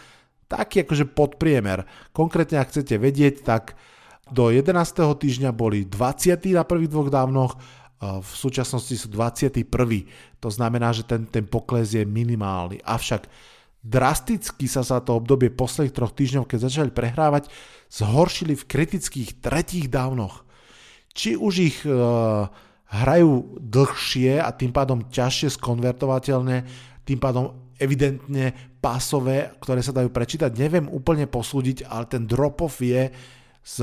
taký 0.49 0.89
akože 0.89 1.13
podpriemer. 1.13 1.85
Konkrétne, 2.17 2.57
ak 2.57 2.73
chcete 2.73 2.97
vedieť, 2.97 3.45
tak 3.45 3.77
do 4.33 4.49
11. 4.49 4.73
týždňa 4.97 5.53
boli 5.53 5.85
20. 5.85 6.41
na 6.57 6.65
prvých 6.65 6.91
dvoch 6.91 7.13
dávnoch, 7.13 7.53
v 8.01 8.33
súčasnosti 8.33 8.97
sú 8.97 9.13
21. 9.13 9.61
To 10.41 10.49
znamená, 10.49 10.89
že 10.97 11.05
ten, 11.05 11.29
ten 11.29 11.45
pokles 11.45 11.93
je 11.93 12.01
minimálny. 12.09 12.81
Avšak 12.81 13.29
drasticky 13.81 14.69
sa 14.69 14.85
za 14.85 15.01
to 15.01 15.17
obdobie 15.17 15.49
posledných 15.49 15.97
troch 15.97 16.13
týždňov, 16.13 16.45
keď 16.45 16.59
začali 16.69 16.91
prehrávať, 16.93 17.49
zhoršili 17.89 18.55
v 18.57 18.69
kritických 18.69 19.41
tretích 19.41 19.89
dávnoch. 19.89 20.45
Či 21.17 21.35
už 21.35 21.55
ich 21.59 21.79
uh, 21.89 22.47
hrajú 22.91 23.59
dlhšie 23.59 24.39
a 24.39 24.53
tým 24.53 24.71
pádom 24.71 25.09
ťažšie 25.09 25.57
skonvertovateľné, 25.59 26.57
tým 27.09 27.19
pádom 27.19 27.73
evidentne 27.81 28.53
pásové, 28.79 29.57
ktoré 29.59 29.81
sa 29.81 29.97
dajú 29.97 30.13
prečítať. 30.13 30.53
Neviem 30.53 30.87
úplne 30.93 31.25
posúdiť, 31.25 31.89
ale 31.89 32.05
ten 32.05 32.29
drop-off 32.29 32.85
je 32.85 33.09
z 33.65 33.77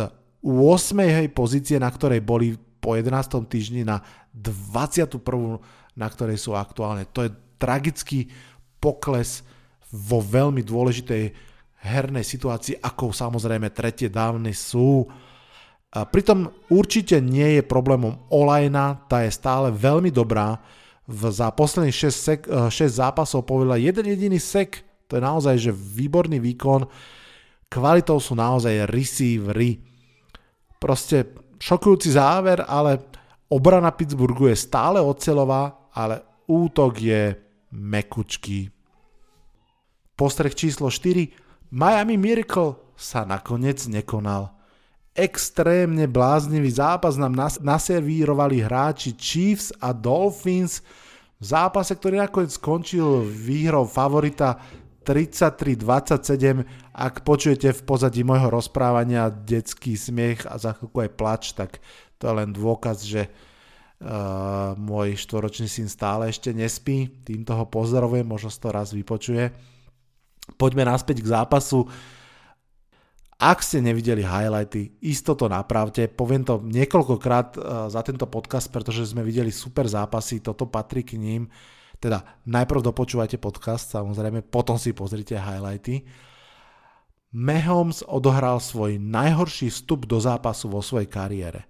8. 0.46 1.34
pozície, 1.34 1.82
na 1.82 1.90
ktorej 1.90 2.22
boli 2.22 2.54
po 2.78 2.94
11. 2.94 3.50
týždni 3.50 3.82
na 3.82 4.06
21. 4.32 5.18
na 5.98 6.08
ktorej 6.08 6.38
sú 6.38 6.54
aktuálne. 6.54 7.10
To 7.10 7.26
je 7.26 7.34
tragický 7.58 8.30
pokles 8.78 9.42
vo 9.92 10.20
veľmi 10.20 10.64
dôležitej 10.64 11.24
hernej 11.88 12.26
situácii, 12.26 12.82
ako 12.82 13.14
samozrejme 13.14 13.72
tretie 13.72 14.12
dávny 14.12 14.52
sú. 14.52 15.08
A 15.94 16.04
pritom 16.04 16.52
určite 16.68 17.24
nie 17.24 17.60
je 17.60 17.64
problémom 17.64 18.28
Olajna, 18.34 19.08
tá 19.08 19.24
je 19.24 19.32
stále 19.32 19.72
veľmi 19.72 20.12
dobrá. 20.12 20.60
V, 21.08 21.32
za 21.32 21.48
posledných 21.56 21.96
6, 21.96 22.12
sek, 22.12 22.42
6 22.44 22.68
eh, 22.68 22.92
zápasov 22.92 23.48
povedala 23.48 23.80
jeden 23.80 24.12
jediný 24.12 24.36
sek, 24.36 24.84
to 25.08 25.16
je 25.16 25.24
naozaj 25.24 25.56
že 25.56 25.72
výborný 25.72 26.44
výkon. 26.44 26.84
Kvalitou 27.72 28.20
sú 28.20 28.36
naozaj 28.36 28.92
receivery. 28.92 29.80
Proste 30.76 31.32
šokujúci 31.56 32.12
záver, 32.12 32.60
ale 32.68 33.08
obrana 33.48 33.96
Pittsburghu 33.96 34.52
je 34.52 34.60
stále 34.60 35.00
ocelová, 35.00 35.88
ale 35.96 36.44
útok 36.52 37.00
je 37.00 37.32
mekučký. 37.72 38.77
Postreh 40.18 40.52
číslo 40.52 40.90
4. 40.90 41.30
Miami 41.72 42.18
Miracle 42.18 42.76
sa 42.98 43.22
nakoniec 43.24 43.86
nekonal 43.86 44.58
extrémne 45.18 46.06
bláznivý 46.06 46.70
zápas 46.70 47.18
nám 47.18 47.34
nas- 47.34 47.58
naservírovali 47.58 48.62
hráči 48.62 49.18
Chiefs 49.18 49.74
a 49.82 49.90
Dolphins 49.90 50.86
v 51.42 51.44
zápase, 51.44 51.98
ktorý 51.98 52.22
nakoniec 52.22 52.54
skončil 52.54 53.26
výhrou 53.26 53.90
favorita 53.90 54.62
33-27. 55.02 56.94
Ak 56.94 57.26
počujete 57.26 57.74
v 57.74 57.82
pozadí 57.82 58.22
môjho 58.22 58.54
rozprávania 58.54 59.34
detský 59.34 59.98
smiech 59.98 60.46
a 60.46 60.62
za 60.62 60.78
chvíľku 60.78 61.02
aj 61.02 61.12
plač, 61.18 61.44
tak 61.58 61.82
to 62.22 62.30
je 62.30 62.34
len 62.38 62.54
dôkaz, 62.54 63.02
že 63.06 63.26
uh, 63.26 64.78
môj 64.78 65.18
štvoročný 65.18 65.66
syn 65.66 65.90
stále 65.90 66.30
ešte 66.30 66.54
nespí. 66.54 67.10
Týmto 67.26 67.58
ho 67.58 67.66
pozdravujem, 67.66 68.28
možno 68.28 68.54
to 68.54 68.70
raz 68.70 68.94
vypočuje. 68.94 69.50
Poďme 70.56 70.88
naspäť 70.88 71.20
k 71.20 71.32
zápasu. 71.36 71.92
Ak 73.38 73.62
ste 73.62 73.86
nevideli 73.86 74.26
highlighty, 74.26 74.98
isto 75.06 75.38
to 75.38 75.46
napravte. 75.46 76.10
Poviem 76.10 76.42
to 76.42 76.58
niekoľkokrát 76.64 77.48
eh, 77.54 77.62
za 77.92 78.02
tento 78.02 78.26
podcast, 78.26 78.72
pretože 78.72 79.12
sme 79.12 79.22
videli 79.22 79.52
super 79.54 79.86
zápasy, 79.86 80.40
toto 80.40 80.66
patrí 80.66 81.04
k 81.04 81.20
ním. 81.20 81.52
Teda 81.98 82.26
najprv 82.46 82.82
dopočúvajte 82.94 83.42
podcast, 83.42 83.94
samozrejme, 83.94 84.46
potom 84.46 84.78
si 84.78 84.94
pozrite 84.94 85.38
highlighty. 85.38 86.06
Mahomes 87.34 88.06
odohral 88.06 88.62
svoj 88.62 89.02
najhorší 89.02 89.70
vstup 89.70 90.10
do 90.10 90.18
zápasu 90.22 90.70
vo 90.72 90.82
svojej 90.82 91.10
kariére. 91.10 91.66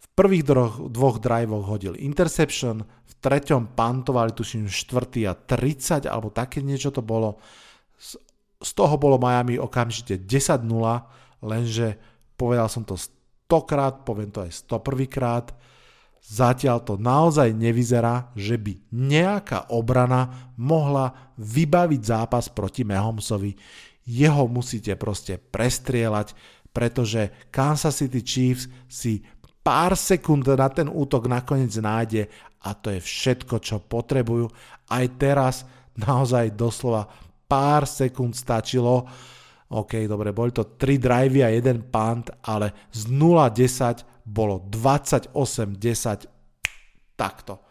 V 0.00 0.06
prvých 0.12 0.44
dvoch, 0.44 0.74
dvoch 0.92 1.16
drivoch 1.20 1.64
hodil 1.64 1.96
interception, 1.96 2.84
v 2.84 3.12
treťom 3.24 3.72
pantovali 3.72 4.36
tuším 4.36 4.68
4. 4.68 5.28
a 5.28 5.32
30 5.32 6.04
alebo 6.08 6.28
také 6.28 6.60
niečo 6.60 6.92
to 6.92 7.00
bolo 7.00 7.40
z 8.64 8.70
toho 8.72 8.96
bolo 8.96 9.20
Miami 9.20 9.60
okamžite 9.60 10.24
10-0, 10.24 10.64
lenže 11.44 12.00
povedal 12.40 12.72
som 12.72 12.82
to 12.82 12.96
stokrát, 12.96 14.08
poviem 14.08 14.32
to 14.32 14.40
aj 14.40 14.64
101 14.64 15.06
krát, 15.12 15.52
Zatiaľ 16.24 16.80
to 16.80 16.96
naozaj 16.96 17.52
nevyzerá, 17.52 18.32
že 18.32 18.56
by 18.56 18.80
nejaká 18.96 19.68
obrana 19.68 20.52
mohla 20.56 21.12
vybaviť 21.36 22.00
zápas 22.00 22.48
proti 22.48 22.80
Mahomsovi. 22.80 23.52
Jeho 24.08 24.48
musíte 24.48 24.96
proste 24.96 25.36
prestrieľať, 25.36 26.32
pretože 26.72 27.28
Kansas 27.52 28.00
City 28.00 28.24
Chiefs 28.24 28.72
si 28.88 29.20
pár 29.60 29.92
sekúnd 30.00 30.48
na 30.48 30.72
ten 30.72 30.88
útok 30.88 31.28
nakoniec 31.28 31.76
nájde 31.76 32.32
a 32.64 32.72
to 32.72 32.88
je 32.96 33.04
všetko, 33.04 33.60
čo 33.60 33.84
potrebujú. 33.84 34.48
Aj 34.88 35.04
teraz 35.20 35.68
naozaj 35.92 36.56
doslova 36.56 37.04
pár 37.54 37.86
sekúnd 37.86 38.34
stačilo. 38.34 39.06
OK, 39.70 40.10
dobre, 40.10 40.34
boli 40.34 40.50
to 40.50 40.74
3 40.74 40.98
drivey 40.98 41.46
a 41.46 41.54
1 41.54 41.86
punt, 41.86 42.34
ale 42.42 42.90
z 42.90 43.06
0-10 43.06 44.26
bolo 44.26 44.66
28-10 44.66 47.14
takto. 47.14 47.62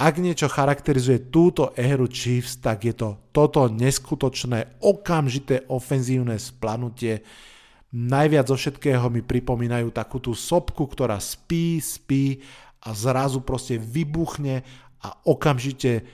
Ak 0.00 0.16
niečo 0.16 0.48
charakterizuje 0.48 1.28
túto 1.28 1.76
éru 1.76 2.08
Chiefs, 2.08 2.56
tak 2.58 2.88
je 2.88 2.96
to 2.96 3.20
toto 3.30 3.68
neskutočné, 3.68 4.80
okamžité 4.80 5.68
ofenzívne 5.68 6.40
splanutie. 6.40 7.20
Najviac 7.92 8.48
zo 8.48 8.56
všetkého 8.56 9.12
mi 9.12 9.20
pripomínajú 9.20 9.92
takú 9.92 10.16
tú 10.18 10.32
sopku, 10.32 10.88
ktorá 10.88 11.20
spí, 11.20 11.84
spí 11.84 12.40
a 12.80 12.96
zrazu 12.96 13.44
proste 13.44 13.76
vybuchne 13.76 14.64
a 15.04 15.08
okamžite 15.28 16.08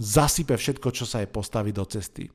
zasype 0.00 0.56
všetko, 0.56 0.88
čo 0.96 1.04
sa 1.04 1.20
jej 1.20 1.28
postaví 1.28 1.76
do 1.76 1.84
cesty. 1.84 2.32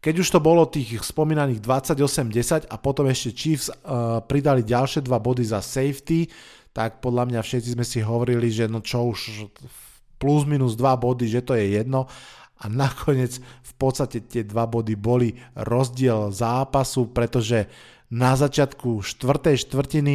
Keď 0.00 0.14
už 0.24 0.28
to 0.32 0.40
bolo 0.40 0.64
tých 0.64 1.04
spomínaných 1.04 1.60
28-10 1.60 2.70
a 2.70 2.74
potom 2.80 3.10
ešte 3.12 3.34
Chiefs 3.34 3.68
uh, 3.68 4.24
pridali 4.24 4.64
ďalšie 4.64 5.04
dva 5.04 5.20
body 5.20 5.44
za 5.44 5.60
safety, 5.60 6.30
tak 6.72 7.04
podľa 7.04 7.28
mňa 7.28 7.40
všetci 7.42 7.74
sme 7.76 7.84
si 7.84 8.00
hovorili, 8.00 8.48
že 8.48 8.70
no 8.70 8.80
čo 8.80 9.10
už 9.10 9.50
plus 10.16 10.48
minus 10.48 10.78
dva 10.78 10.96
body, 10.96 11.28
že 11.28 11.44
to 11.44 11.58
je 11.58 11.76
jedno 11.76 12.06
a 12.58 12.64
nakoniec 12.66 13.38
v 13.38 13.72
podstate 13.78 14.26
tie 14.26 14.42
dva 14.42 14.66
body 14.66 14.98
boli 14.98 15.34
rozdiel 15.54 16.34
zápasu, 16.34 17.10
pretože 17.10 17.70
na 18.10 18.34
začiatku 18.34 19.04
štvrtej 19.04 19.68
štvrtiny 19.68 20.14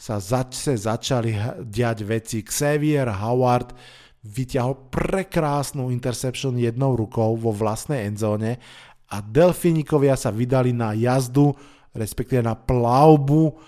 sa 0.00 0.22
zase 0.22 0.80
začali 0.80 1.34
diať 1.60 1.98
veci. 2.06 2.38
Xavier 2.46 3.10
Howard 3.10 3.74
vyťahol 4.20 4.92
prekrásnu 4.92 5.88
interception 5.88 6.52
jednou 6.60 6.92
rukou 6.92 7.36
vo 7.40 7.50
vlastnej 7.56 8.04
endzóne 8.04 8.60
a 9.10 9.16
Delfínikovia 9.24 10.14
sa 10.14 10.30
vydali 10.30 10.70
na 10.70 10.94
jazdu, 10.94 11.50
respektíve 11.96 12.44
na 12.44 12.54
plavbu, 12.54 13.58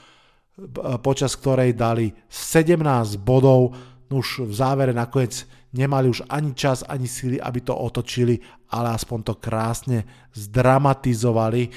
počas 1.02 1.34
ktorej 1.34 1.74
dali 1.74 2.14
17 2.30 3.18
bodov, 3.18 3.74
už 4.12 4.44
v 4.44 4.52
závere 4.52 4.92
nakoniec 4.92 5.48
nemali 5.72 6.12
už 6.12 6.28
ani 6.28 6.52
čas, 6.52 6.84
ani 6.84 7.08
síly, 7.08 7.40
aby 7.40 7.64
to 7.64 7.72
otočili, 7.72 8.36
ale 8.68 8.92
aspoň 8.92 9.18
to 9.24 9.34
krásne 9.40 10.04
zdramatizovali. 10.36 11.72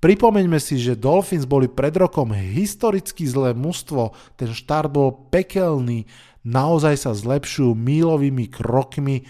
Pripomeňme 0.00 0.56
si, 0.56 0.80
že 0.80 0.96
Dolphins 0.96 1.44
boli 1.44 1.68
pred 1.68 1.92
rokom 1.92 2.32
historicky 2.32 3.26
zlé 3.28 3.52
mužstvo, 3.52 4.16
ten 4.38 4.48
štart 4.48 4.88
bol 4.88 5.28
pekelný, 5.28 6.08
naozaj 6.46 6.94
sa 6.96 7.12
zlepšujú 7.12 7.76
mílovými 7.76 8.48
krokmi, 8.48 9.24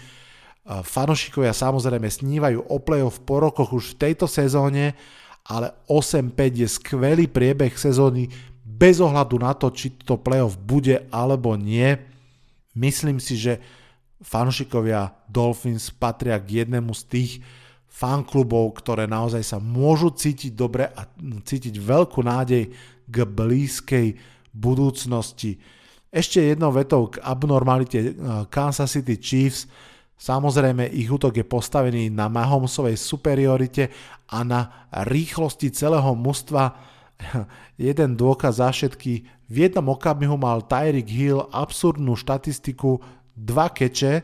Fanošikovia 0.61 1.57
samozrejme 1.57 2.05
snívajú 2.05 2.69
o 2.69 2.77
playoff 2.77 3.25
po 3.25 3.41
rokoch 3.41 3.73
už 3.73 3.97
v 3.97 3.99
tejto 4.07 4.29
sezóne, 4.29 4.93
ale 5.41 5.73
8-5 5.89 6.37
je 6.37 6.67
skvelý 6.69 7.25
priebeh 7.25 7.73
sezóny 7.73 8.29
bez 8.61 9.01
ohľadu 9.01 9.41
na 9.41 9.57
to, 9.57 9.73
či 9.73 9.97
to 10.05 10.21
playoff 10.21 10.61
bude 10.61 11.09
alebo 11.09 11.57
nie. 11.57 11.97
Myslím 12.77 13.17
si, 13.17 13.41
že 13.41 13.57
fanšikovia 14.21 15.17
Dolphins 15.25 15.89
patria 15.89 16.37
k 16.37 16.63
jednému 16.63 16.93
z 16.93 17.03
tých 17.09 17.31
fanklubov, 17.89 18.77
ktoré 18.77 19.09
naozaj 19.09 19.41
sa 19.41 19.57
môžu 19.57 20.13
cítiť 20.13 20.53
dobre 20.53 20.87
a 20.87 21.09
cítiť 21.19 21.73
veľkú 21.73 22.21
nádej 22.21 22.69
k 23.09 23.15
blízkej 23.25 24.07
budúcnosti. 24.53 25.57
Ešte 26.11 26.43
jednou 26.43 26.75
vetou 26.75 27.07
k 27.07 27.23
abnormalite 27.23 28.15
Kansas 28.51 28.91
City 28.91 29.15
Chiefs– 29.15 29.63
Samozrejme, 30.21 30.85
ich 30.93 31.09
útok 31.09 31.41
je 31.41 31.41
postavený 31.41 32.13
na 32.13 32.29
Mahomsovej 32.29 32.93
superiorite 32.93 33.89
a 34.29 34.45
na 34.45 34.85
rýchlosti 35.09 35.73
celého 35.73 36.13
mužstva. 36.13 36.77
Jeden 37.81 38.13
dôkaz 38.13 38.61
za 38.61 38.69
všetky. 38.69 39.25
V 39.49 39.55
jednom 39.57 39.89
okamihu 39.89 40.37
mal 40.37 40.61
Tyreek 40.61 41.09
Hill 41.09 41.49
absurdnú 41.49 42.13
štatistiku 42.13 43.01
dva 43.33 43.73
keče, 43.73 44.21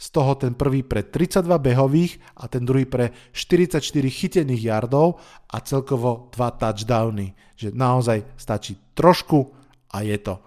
z 0.00 0.06
toho 0.16 0.32
ten 0.32 0.56
prvý 0.56 0.80
pre 0.80 1.04
32 1.04 1.44
behových 1.60 2.16
a 2.40 2.48
ten 2.48 2.64
druhý 2.64 2.88
pre 2.88 3.12
44 3.36 3.84
chytených 4.08 4.72
yardov 4.72 5.20
a 5.50 5.60
celkovo 5.60 6.32
dva 6.32 6.56
touchdowny. 6.56 7.36
Že 7.58 7.76
naozaj 7.76 8.18
stačí 8.38 8.80
trošku 8.96 9.52
a 9.92 10.00
je 10.00 10.16
to. 10.16 10.40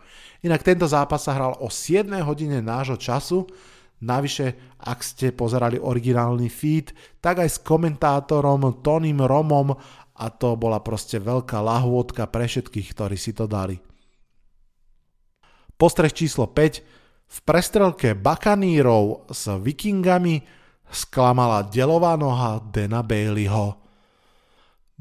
Inak 0.43 0.62
tento 0.62 0.84
zápas 0.84 1.23
sa 1.23 1.36
hral 1.36 1.56
o 1.63 1.71
7 1.71 2.08
hodine 2.23 2.60
nášho 2.60 2.99
času, 2.99 3.47
Navyše, 4.03 4.75
ak 4.84 4.99
ste 4.99 5.32
pozerali 5.32 5.79
originálny 5.79 6.51
feed, 6.51 6.91
tak 7.23 7.39
aj 7.39 7.49
s 7.56 7.58
komentátorom 7.63 8.84
Tonym 8.84 9.23
Romom 9.23 9.71
a 10.13 10.25
to 10.27 10.60
bola 10.60 10.84
proste 10.84 11.23
veľká 11.23 11.63
lahôdka 11.63 12.27
pre 12.27 12.43
všetkých, 12.43 12.88
ktorí 12.91 13.15
si 13.15 13.32
to 13.32 13.47
dali. 13.47 13.79
Postreh 15.79 16.12
číslo 16.12 16.51
5. 16.51 16.84
V 17.34 17.38
prestrelke 17.47 18.13
Bakanírov 18.13 19.32
s 19.32 19.47
Vikingami 19.47 20.43
sklamala 20.91 21.65
delová 21.65 22.19
noha 22.19 22.60
Dena 22.60 23.01
Baileyho. 23.01 23.83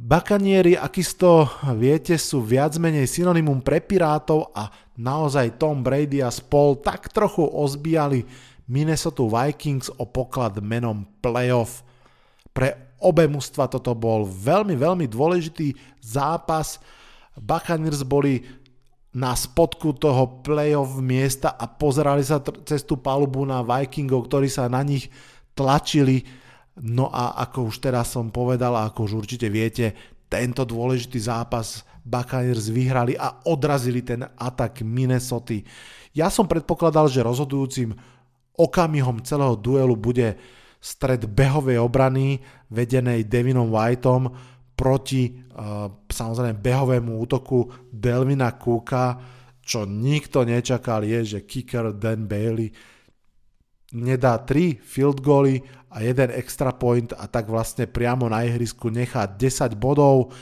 Bakanieri, 0.02 0.74
akisto 0.74 1.46
viete, 1.78 2.18
sú 2.18 2.42
viac 2.42 2.74
menej 2.74 3.06
synonymum 3.06 3.62
pre 3.62 3.78
pirátov 3.78 4.50
a 4.50 4.66
naozaj 4.98 5.62
Tom 5.62 5.78
Brady 5.78 6.18
a 6.18 6.26
spol 6.26 6.74
tak 6.82 7.06
trochu 7.14 7.46
ozbíjali 7.46 8.26
Minnesota 8.66 9.22
Vikings 9.22 9.94
o 9.94 10.02
poklad 10.02 10.58
menom 10.58 11.06
playoff. 11.22 11.86
Pre 12.50 12.98
obe 12.98 13.30
mužstva 13.30 13.70
toto 13.70 13.94
bol 13.94 14.26
veľmi, 14.26 14.74
veľmi 14.74 15.06
dôležitý 15.06 15.78
zápas. 16.02 16.82
Buccaneers 17.38 18.02
boli 18.02 18.42
na 19.14 19.38
spodku 19.38 19.94
toho 19.94 20.42
playoff 20.42 20.98
miesta 20.98 21.54
a 21.54 21.70
pozerali 21.70 22.26
sa 22.26 22.42
tr- 22.42 22.58
cez 22.66 22.82
tú 22.82 22.98
palubu 22.98 23.46
na 23.46 23.62
Vikingov, 23.62 24.26
ktorí 24.26 24.50
sa 24.50 24.66
na 24.66 24.82
nich 24.82 25.14
tlačili. 25.54 26.41
No 26.80 27.12
a 27.12 27.37
ako 27.37 27.68
už 27.68 27.85
teraz 27.85 28.16
som 28.16 28.32
povedal, 28.32 28.72
ako 28.72 29.04
už 29.04 29.12
určite 29.26 29.52
viete, 29.52 29.92
tento 30.32 30.64
dôležitý 30.64 31.20
zápas 31.20 31.85
Buccaneers 32.00 32.72
vyhrali 32.72 33.14
a 33.14 33.44
odrazili 33.44 34.00
ten 34.00 34.24
atak 34.24 34.80
Minnesota. 34.80 35.61
Ja 36.16 36.32
som 36.32 36.48
predpokladal, 36.48 37.12
že 37.12 37.20
rozhodujúcim 37.20 37.92
okamihom 38.56 39.20
celého 39.20 39.52
duelu 39.56 39.92
bude 39.96 40.40
stred 40.82 41.28
behovej 41.30 41.78
obrany 41.78 42.42
vedenej 42.72 43.28
Devinom 43.28 43.70
Whiteom 43.70 44.32
proti 44.74 45.30
uh, 45.30 45.87
samozrejme 46.11 46.58
behovému 46.58 47.12
útoku 47.22 47.70
Delvina 47.92 48.58
Cooka, 48.58 49.20
čo 49.62 49.87
nikto 49.87 50.42
nečakal 50.42 51.06
je, 51.06 51.38
že 51.38 51.46
kicker 51.46 51.94
Dan 51.94 52.26
Bailey 52.26 52.72
nedá 53.94 54.42
3 54.42 54.80
field 54.82 55.22
goly 55.22 55.61
a 55.92 56.00
jeden 56.00 56.33
extra 56.33 56.72
point 56.72 57.12
a 57.12 57.28
tak 57.28 57.52
vlastne 57.52 57.85
priamo 57.85 58.24
na 58.33 58.48
ihrisku 58.48 58.88
nechá 58.88 59.28
10 59.28 59.76
bodov. 59.76 60.33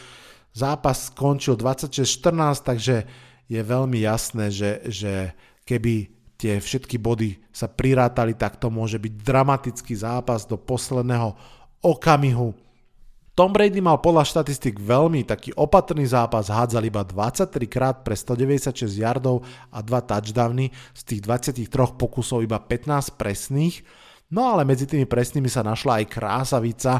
Zápas 0.54 1.10
skončil 1.10 1.58
26-14, 1.58 2.62
takže 2.62 2.96
je 3.50 3.60
veľmi 3.60 3.98
jasné, 4.06 4.54
že, 4.54 4.78
že 4.86 5.34
keby 5.66 6.10
tie 6.38 6.62
všetky 6.62 6.96
body 7.02 7.36
sa 7.50 7.66
prirátali, 7.66 8.38
tak 8.38 8.62
to 8.62 8.70
môže 8.70 8.96
byť 8.96 9.12
dramatický 9.20 9.92
zápas 9.98 10.46
do 10.46 10.54
posledného 10.54 11.34
okamihu. 11.82 12.54
Tom 13.34 13.56
Brady 13.56 13.80
mal 13.80 14.02
podľa 14.02 14.26
štatistik 14.26 14.76
veľmi 14.76 15.24
taký 15.24 15.54
opatrný 15.56 16.04
zápas, 16.04 16.52
hádzal 16.52 16.84
iba 16.86 17.02
23 17.02 17.48
krát 17.70 17.96
pre 18.04 18.12
196 18.12 18.90
yardov 19.00 19.42
a 19.72 19.80
2 19.80 20.10
touchdowny, 20.10 20.68
z 20.92 21.02
tých 21.06 21.20
23 21.24 21.70
pokusov 21.96 22.44
iba 22.44 22.60
15 22.60 23.16
presných, 23.16 23.80
no 24.30 24.42
ale 24.54 24.62
medzi 24.66 24.86
tými 24.86 25.06
presnými 25.06 25.50
sa 25.50 25.66
našla 25.66 26.02
aj 26.02 26.06
krásavica 26.10 26.92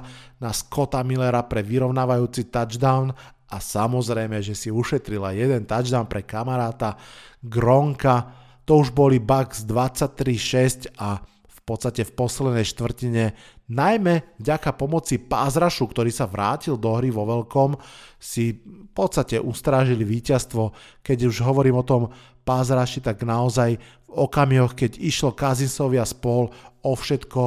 na 0.43 0.51
Scotta 0.51 1.03
Millera 1.07 1.47
pre 1.47 1.63
vyrovnávajúci 1.63 2.51
touchdown 2.51 3.15
a 3.51 3.57
samozrejme, 3.59 4.39
že 4.43 4.55
si 4.55 4.71
ušetrila 4.71 5.35
jeden 5.35 5.67
touchdown 5.67 6.07
pre 6.07 6.23
kamaráta 6.23 6.95
Gronka, 7.43 8.31
to 8.63 8.79
už 8.79 8.95
boli 8.95 9.19
Bucks 9.19 9.67
23-6 9.67 10.95
a 11.03 11.19
v 11.27 11.61
podstate 11.67 12.07
v 12.07 12.13
poslednej 12.15 12.67
štvrtine 12.67 13.35
Najmä 13.71 14.35
vďaka 14.43 14.75
pomoci 14.75 15.23
Pázrašu, 15.23 15.87
ktorý 15.87 16.11
sa 16.11 16.27
vrátil 16.27 16.75
do 16.75 16.91
hry 16.99 17.15
vo 17.15 17.23
veľkom, 17.23 17.79
si 18.19 18.59
v 18.67 18.91
podstate 18.91 19.39
ustrážili 19.39 20.03
víťazstvo. 20.03 20.75
Keď 21.07 21.31
už 21.31 21.47
hovorím 21.47 21.79
o 21.79 21.87
tom 21.87 22.11
Pázraši, 22.43 22.99
tak 22.99 23.23
naozaj 23.23 23.79
v 23.79 24.13
okamihoch, 24.27 24.75
keď 24.75 24.99
išlo 24.99 25.31
Kazinsovi 25.39 26.03
a 26.03 26.07
spol, 26.09 26.51
o 26.83 26.93
všetko 26.99 27.43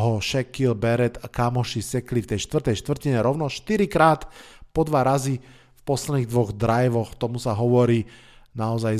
ho 0.00 0.16
Shaquille 0.16 0.72
Barrett 0.72 1.20
a 1.20 1.28
kamoši 1.28 1.84
sekli 1.84 2.24
v 2.24 2.32
tej 2.32 2.48
štvrtej 2.48 2.80
štvrtine 2.80 3.18
rovno 3.20 3.52
4 3.52 3.84
krát 3.84 4.24
po 4.72 4.80
dva 4.88 5.04
razy 5.04 5.44
v 5.44 5.80
posledných 5.84 6.30
dvoch 6.30 6.56
drivoch, 6.56 7.12
tomu 7.20 7.36
sa 7.36 7.52
hovorí 7.52 8.08
naozaj 8.56 8.96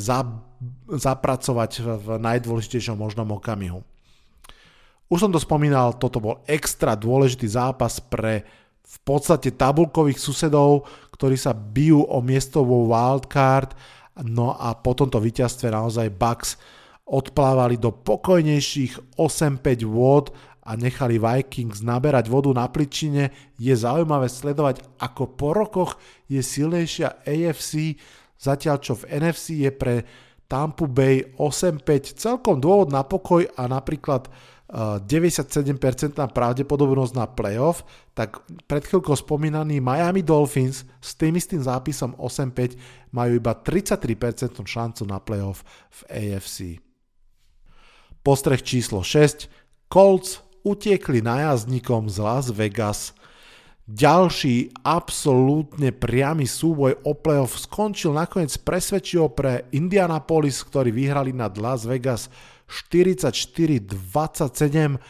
zapracovať 0.93 1.71
v 2.05 2.07
najdôležitejšom 2.21 3.01
možnom 3.01 3.33
okamihu. 3.33 3.81
Už 5.07 5.23
som 5.23 5.31
to 5.31 5.39
spomínal, 5.39 5.95
toto 5.95 6.19
bol 6.19 6.43
extra 6.51 6.99
dôležitý 6.99 7.47
zápas 7.47 8.03
pre 8.03 8.43
v 8.87 8.97
podstate 9.03 9.55
tabulkových 9.55 10.19
susedov, 10.19 10.87
ktorí 11.15 11.35
sa 11.39 11.55
bijú 11.55 12.07
o 12.07 12.19
miesto 12.23 12.63
vo 12.63 12.87
wildcard, 12.87 13.75
no 14.27 14.55
a 14.55 14.75
po 14.75 14.95
tomto 14.95 15.23
víťazstve 15.23 15.71
naozaj 15.71 16.15
Bucks 16.15 16.59
odplávali 17.07 17.79
do 17.79 17.95
pokojnejších 17.95 19.19
8-5 19.19 19.87
vôd 19.87 20.35
a 20.67 20.75
nechali 20.75 21.23
Vikings 21.23 21.87
naberať 21.87 22.27
vodu 22.27 22.51
na 22.51 22.67
pličine. 22.67 23.31
Je 23.55 23.71
zaujímavé 23.71 24.27
sledovať, 24.27 24.83
ako 24.99 25.39
po 25.39 25.55
rokoch 25.55 26.03
je 26.27 26.43
silnejšia 26.43 27.23
AFC, 27.23 27.95
zatiaľ 28.35 28.83
čo 28.83 28.99
v 28.99 29.23
NFC 29.23 29.63
je 29.63 29.71
pre 29.71 30.03
Tampa 30.51 30.91
Bay 30.91 31.23
8-5 31.39 32.19
celkom 32.19 32.59
dôvod 32.59 32.91
na 32.91 33.07
pokoj 33.07 33.47
a 33.55 33.63
napríklad 33.71 34.27
97% 34.67 35.79
pravdepodobnosť 36.19 37.13
na 37.15 37.27
playoff, 37.31 37.87
tak 38.19 38.43
pred 38.67 38.83
chvíľkou 38.83 39.15
spomínaný 39.15 39.79
Miami 39.79 40.27
Dolphins 40.27 40.83
s 40.99 41.15
tým 41.15 41.39
istým 41.39 41.63
zápisom 41.63 42.19
8-5 42.19 42.75
majú 43.15 43.39
iba 43.39 43.55
33% 43.55 44.59
šancu 44.59 45.03
na 45.07 45.23
playoff 45.23 45.63
v 45.91 46.01
AFC. 46.11 46.83
Postreh 48.27 48.59
číslo 48.59 49.07
6. 49.07 49.47
Colts 49.87 50.43
utiekli 50.67 51.23
najazdníkom 51.23 52.11
z 52.11 52.17
Las 52.19 52.51
Vegas. 52.51 53.15
Ďalší 53.87 54.83
absolútne 54.83 55.95
priamy 55.95 56.43
súboj 56.43 57.07
o 57.07 57.15
playoff 57.15 57.55
skončil 57.55 58.11
nakoniec 58.19 58.51
presvedčivo 58.59 59.31
pre 59.31 59.71
Indianapolis, 59.71 60.59
ktorí 60.67 60.91
vyhrali 60.91 61.31
nad 61.31 61.55
Las 61.55 61.87
Vegas 61.87 62.27
44-27. 62.69 65.01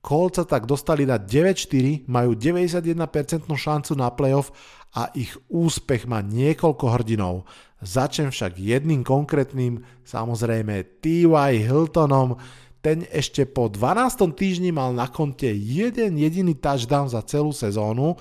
Colts 0.00 0.40
sa 0.40 0.48
tak 0.48 0.64
dostali 0.64 1.04
na 1.04 1.20
9-4, 1.20 2.08
majú 2.08 2.32
91% 2.32 2.96
šancu 3.44 3.92
na 3.98 4.08
playoff 4.08 4.48
a 4.96 5.12
ich 5.12 5.36
úspech 5.52 6.08
má 6.08 6.24
niekoľko 6.24 6.86
hrdinov. 6.88 7.44
Začnem 7.84 8.32
však 8.32 8.56
jedným 8.56 9.04
konkrétnym, 9.04 9.84
samozrejme 10.04 11.00
T.Y. 11.04 11.28
Hiltonom, 11.64 12.36
ten 12.80 13.04
ešte 13.12 13.44
po 13.44 13.68
12. 13.68 14.32
týždni 14.32 14.72
mal 14.72 14.96
na 14.96 15.08
konte 15.08 15.52
jeden 15.52 16.16
jediný 16.16 16.56
touchdown 16.56 17.12
za 17.12 17.20
celú 17.28 17.52
sezónu. 17.52 18.16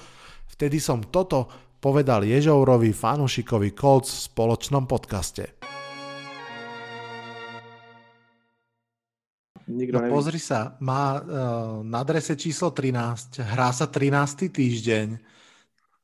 Vtedy 0.52 0.84
som 0.84 1.00
toto 1.00 1.48
povedal 1.80 2.28
Ježourovi 2.28 2.92
fanúšikovi 2.92 3.72
Colts 3.72 4.12
v 4.12 4.36
spoločnom 4.36 4.84
podcaste. 4.84 5.59
Nikto 9.70 10.02
no 10.02 10.10
pozri 10.10 10.42
sa, 10.42 10.74
má 10.82 11.22
uh, 11.22 11.22
na 11.86 12.02
adrese 12.02 12.34
číslo 12.34 12.74
13, 12.74 13.46
hrá 13.46 13.70
sa 13.70 13.86
13. 13.86 14.50
týždeň, 14.50 15.08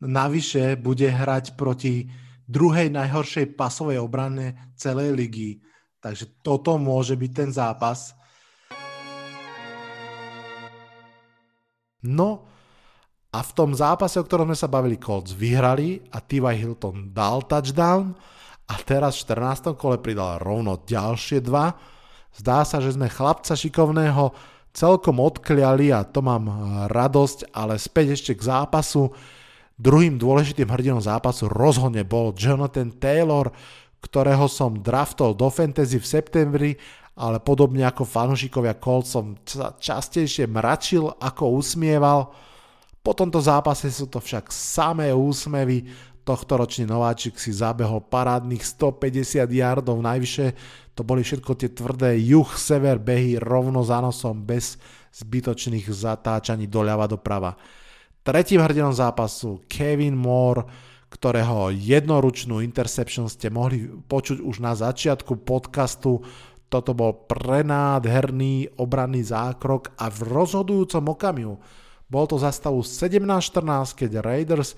navyše 0.06 0.78
bude 0.78 1.10
hrať 1.10 1.58
proti 1.58 2.06
druhej 2.45 2.93
najhoršej 2.93 3.58
pasovej 3.58 3.97
obrane 3.97 4.78
celej 4.78 5.17
ligy. 5.17 5.51
Takže 5.97 6.45
toto 6.45 6.78
môže 6.78 7.17
byť 7.17 7.32
ten 7.34 7.49
zápas. 7.49 8.13
No 12.06 12.45
a 13.34 13.41
v 13.41 13.51
tom 13.58 13.73
zápase, 13.73 14.21
o 14.21 14.28
ktorom 14.30 14.54
sme 14.54 14.62
sa 14.62 14.69
bavili, 14.69 15.01
Colts 15.01 15.34
vyhrali 15.34 16.06
a 16.13 16.21
T.Y. 16.21 16.54
Hilton 16.62 17.10
dal 17.10 17.41
touchdown 17.49 18.13
a 18.69 18.73
teraz 18.86 19.25
v 19.25 19.34
14. 19.41 19.73
kole 19.73 19.97
pridal 19.97 20.38
rovno 20.38 20.86
ďalšie 20.86 21.41
dva 21.41 21.94
Zdá 22.35 22.67
sa, 22.67 22.83
že 22.83 22.91
sme 22.91 23.07
chlapca 23.07 23.55
šikovného 23.55 24.35
celkom 24.75 25.23
odkliali 25.23 25.95
a 25.95 26.03
to 26.03 26.19
mám 26.19 26.51
radosť, 26.91 27.55
ale 27.55 27.79
späť 27.79 28.19
ešte 28.19 28.31
k 28.35 28.43
zápasu. 28.43 29.15
Druhým 29.79 30.19
dôležitým 30.19 30.67
hrdinom 30.67 30.99
zápasu 30.99 31.47
rozhodne 31.47 32.03
bol 32.03 32.35
Jonathan 32.35 32.91
Taylor, 32.95 33.55
ktorého 34.03 34.51
som 34.51 34.83
draftol 34.83 35.31
do 35.31 35.47
fantasy 35.47 35.95
v 35.99 36.07
septembri, 36.07 36.71
ale 37.15 37.39
podobne 37.39 37.87
ako 37.87 38.03
fanúšikovia 38.03 38.75
Colts 38.75 39.15
som 39.15 39.39
častejšie 39.79 40.51
mračil 40.51 41.07
ako 41.15 41.55
usmieval. 41.55 42.35
Po 42.99 43.15
tomto 43.15 43.39
zápase 43.39 43.87
sú 43.87 44.11
to 44.11 44.19
však 44.19 44.51
samé 44.51 45.15
úsmevy, 45.15 45.87
Tohto 46.25 46.57
ročný 46.57 46.89
nováčik 46.89 47.38
si 47.38 47.53
zabehol 47.53 48.01
parádnych 48.01 48.65
150 48.65 49.45
yardov, 49.45 50.01
najvyššie 50.01 50.47
to 50.97 51.05
boli 51.05 51.21
všetko 51.21 51.53
tie 51.53 51.69
tvrdé 51.69 52.17
juh-sever 52.17 52.97
behy 52.97 53.38
rovno 53.38 53.85
za 53.85 54.01
nosom 54.01 54.41
bez 54.41 54.81
zbytočných 55.13 55.85
zatáčaní 55.85 56.65
doľava 56.65 57.05
doprava. 57.05 57.53
Tretím 58.25 58.65
hrdinom 58.65 58.89
zápasu 58.89 59.69
Kevin 59.69 60.17
Moore, 60.17 60.65
ktorého 61.13 61.69
jednoručnú 61.69 62.57
interception 62.57 63.29
ste 63.29 63.53
mohli 63.53 63.85
počuť 63.85 64.41
už 64.41 64.65
na 64.65 64.73
začiatku 64.73 65.45
podcastu. 65.45 66.25
Toto 66.65 66.97
bol 66.97 67.13
prenádherný 67.29 68.81
obranný 68.81 69.21
zákrok 69.21 69.93
a 70.01 70.09
v 70.09 70.25
rozhodujúcom 70.25 71.05
okamihu 71.13 71.55
bol 72.09 72.25
to 72.25 72.41
za 72.41 72.49
stavu 72.49 72.81
17-14, 72.81 73.93
keď 73.93 74.25
Raiders 74.25 74.73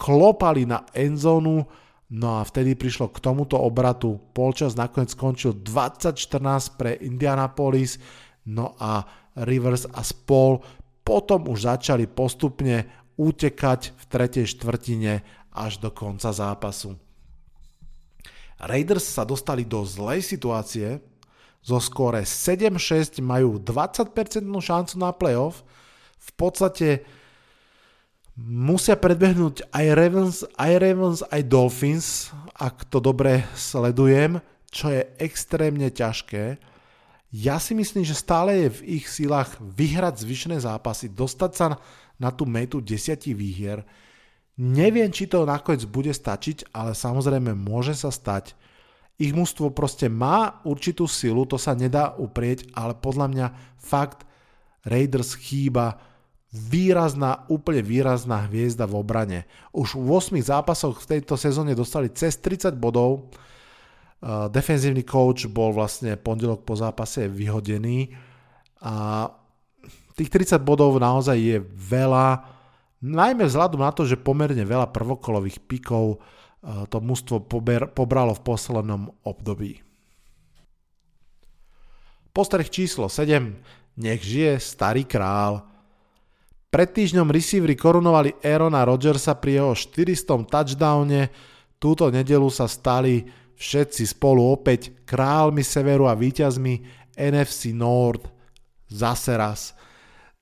klopali 0.00 0.64
na 0.64 0.88
endzónu, 0.96 1.68
no 2.16 2.28
a 2.40 2.42
vtedy 2.42 2.72
prišlo 2.72 3.12
k 3.12 3.20
tomuto 3.20 3.60
obratu. 3.60 4.16
Polčas 4.32 4.72
nakoniec 4.80 5.12
skončil 5.12 5.60
2014 5.60 6.80
pre 6.80 6.96
Indianapolis, 7.04 8.00
no 8.48 8.72
a 8.80 9.04
Rivers 9.36 9.84
a 9.92 10.00
spol 10.00 10.64
potom 11.04 11.52
už 11.52 11.68
začali 11.68 12.08
postupne 12.08 12.88
utekať 13.20 13.92
v 13.92 14.04
tretej 14.08 14.46
štvrtine 14.56 15.20
až 15.52 15.76
do 15.76 15.92
konca 15.92 16.32
zápasu. 16.32 16.96
Raiders 18.60 19.04
sa 19.04 19.24
dostali 19.24 19.64
do 19.64 19.84
zlej 19.84 20.24
situácie, 20.24 21.00
zo 21.60 21.76
skóre 21.76 22.24
7-6 22.24 23.20
majú 23.20 23.60
20% 23.60 24.16
šancu 24.48 24.94
na 24.96 25.12
playoff, 25.12 25.60
v 26.20 26.30
podstate 26.36 27.04
musia 28.50 28.98
predbehnúť 28.98 29.70
aj 29.70 29.86
Ravens, 29.94 30.36
aj 30.58 30.72
Ravens, 30.82 31.22
aj 31.30 31.46
Dolphins, 31.46 32.34
ak 32.58 32.90
to 32.90 32.98
dobre 32.98 33.46
sledujem, 33.54 34.42
čo 34.74 34.90
je 34.90 35.06
extrémne 35.22 35.86
ťažké. 35.86 36.58
Ja 37.30 37.62
si 37.62 37.78
myslím, 37.78 38.02
že 38.02 38.18
stále 38.18 38.66
je 38.66 38.68
v 38.74 38.80
ich 38.98 39.06
silách 39.06 39.54
vyhrať 39.62 40.26
zvyšné 40.26 40.66
zápasy, 40.66 41.14
dostať 41.14 41.50
sa 41.54 41.78
na 42.18 42.34
tú 42.34 42.42
metu 42.42 42.82
desiatich 42.82 43.38
výhier. 43.38 43.86
Neviem, 44.58 45.14
či 45.14 45.30
to 45.30 45.46
nakoniec 45.46 45.86
bude 45.86 46.10
stačiť, 46.10 46.74
ale 46.74 46.98
samozrejme 46.98 47.54
môže 47.54 47.94
sa 47.94 48.10
stať. 48.10 48.58
Ich 49.14 49.30
mústvo 49.30 49.70
proste 49.70 50.10
má 50.10 50.58
určitú 50.66 51.06
silu, 51.06 51.46
to 51.46 51.54
sa 51.54 51.78
nedá 51.78 52.18
uprieť, 52.18 52.66
ale 52.74 52.98
podľa 52.98 53.26
mňa 53.30 53.46
fakt 53.78 54.26
Raiders 54.82 55.38
chýba 55.38 56.09
výrazná, 56.50 57.46
úplne 57.46 57.78
výrazná 57.80 58.50
hviezda 58.50 58.82
v 58.86 58.98
obrane. 58.98 59.38
Už 59.70 59.94
v 59.94 60.18
8 60.18 60.42
zápasoch 60.42 60.98
v 60.98 61.18
tejto 61.18 61.38
sezóne 61.38 61.78
dostali 61.78 62.10
cez 62.10 62.34
30 62.42 62.74
bodov. 62.74 63.30
Uh, 64.20 64.52
defenzívny 64.52 65.06
coach 65.06 65.48
bol 65.48 65.72
vlastne 65.72 66.18
pondelok 66.18 66.66
po 66.68 66.76
zápase 66.76 67.24
vyhodený 67.24 68.12
a 68.84 69.24
tých 70.12 70.28
30 70.28 70.60
bodov 70.60 71.00
naozaj 71.00 71.40
je 71.40 71.56
veľa, 71.64 72.44
najmä 73.00 73.48
vzhľadom 73.48 73.80
na 73.80 73.88
to, 73.96 74.04
že 74.04 74.20
pomerne 74.20 74.60
veľa 74.60 74.92
prvokolových 74.92 75.64
pikov 75.64 76.20
uh, 76.20 76.84
to 76.92 77.00
mužstvo 77.00 77.48
pobralo 77.96 78.36
v 78.36 78.44
poslednom 78.44 79.08
období. 79.24 79.80
Postreh 82.36 82.68
číslo 82.68 83.08
7. 83.08 83.56
Nech 83.96 84.20
žije 84.20 84.60
starý 84.60 85.08
král. 85.08 85.69
Pred 86.70 86.94
týždňom 86.94 87.34
receivery 87.34 87.74
korunovali 87.74 88.30
Aarona 88.46 88.86
Rodgersa 88.86 89.34
pri 89.34 89.58
jeho 89.58 89.74
400 89.74 90.46
touchdowne. 90.46 91.26
Túto 91.82 92.06
nedelu 92.14 92.46
sa 92.46 92.70
stali 92.70 93.26
všetci 93.58 94.06
spolu 94.06 94.54
opäť 94.54 95.02
králmi 95.02 95.66
severu 95.66 96.06
a 96.06 96.14
víťazmi 96.14 96.78
NFC 97.18 97.74
North. 97.74 98.30
Zase 98.86 99.34
raz. 99.34 99.74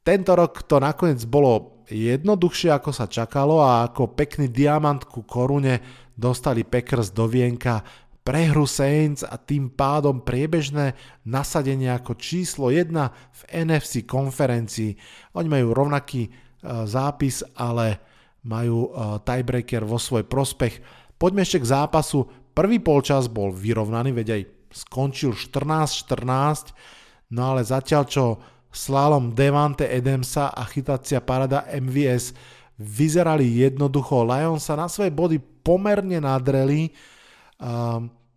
Tento 0.04 0.36
rok 0.36 0.68
to 0.68 0.76
nakoniec 0.76 1.24
bolo 1.24 1.80
jednoduchšie 1.88 2.76
ako 2.76 2.92
sa 2.92 3.08
čakalo 3.08 3.64
a 3.64 3.88
ako 3.88 4.12
pekný 4.12 4.52
diamant 4.52 5.08
ku 5.08 5.24
korune 5.24 5.80
dostali 6.12 6.60
Packers 6.60 7.08
do 7.08 7.24
vienka 7.24 7.80
prehru 8.28 8.68
Saints 8.68 9.24
a 9.24 9.40
tým 9.40 9.72
pádom 9.72 10.20
priebežné 10.20 10.92
nasadenie 11.24 11.88
ako 11.88 12.12
číslo 12.20 12.68
1 12.68 12.92
v 13.08 13.40
NFC 13.64 14.04
konferencii. 14.04 14.92
Oni 15.32 15.48
majú 15.48 15.72
rovnaký 15.72 16.28
uh, 16.28 16.84
zápis, 16.84 17.40
ale 17.56 17.96
majú 18.44 18.92
uh, 18.92 19.16
tiebreaker 19.24 19.88
vo 19.88 19.96
svoj 19.96 20.28
prospech. 20.28 20.76
Poďme 21.16 21.40
ešte 21.40 21.64
k 21.64 21.72
zápasu. 21.72 22.28
Prvý 22.52 22.84
polčas 22.84 23.32
bol 23.32 23.48
vyrovnaný, 23.48 24.12
veď 24.12 24.28
aj 24.36 24.42
skončil 24.76 25.32
14-14, 25.32 27.32
no 27.32 27.56
ale 27.56 27.64
zatiaľ 27.64 28.04
čo 28.04 28.24
slalom 28.68 29.32
Devante 29.32 29.88
Edemsa 29.88 30.52
a 30.52 30.68
chytacia 30.68 31.24
parada 31.24 31.64
MVS 31.72 32.36
vyzerali 32.76 33.64
jednoducho, 33.64 34.28
Lions 34.28 34.68
sa 34.68 34.76
na 34.76 34.86
svoje 34.86 35.08
body 35.08 35.40
pomerne 35.64 36.20
nadreli, 36.20 36.92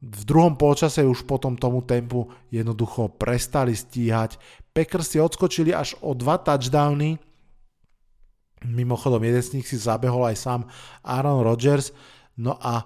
v 0.02 0.22
druhom 0.26 0.58
polčase 0.58 1.06
už 1.06 1.30
potom 1.30 1.54
tomu 1.54 1.86
tempu 1.86 2.26
jednoducho 2.50 3.14
prestali 3.22 3.78
stíhať. 3.78 4.42
Packers 4.74 5.14
si 5.14 5.22
odskočili 5.22 5.78
až 5.78 5.94
o 6.02 6.18
dva 6.18 6.42
touchdowny, 6.42 7.22
mimochodom 8.66 9.22
jeden 9.22 9.42
z 9.46 9.54
nich 9.62 9.70
si 9.70 9.78
zabehol 9.78 10.26
aj 10.26 10.38
sám 10.42 10.62
Aaron 11.06 11.46
Rodgers, 11.46 11.94
no 12.42 12.58
a 12.58 12.82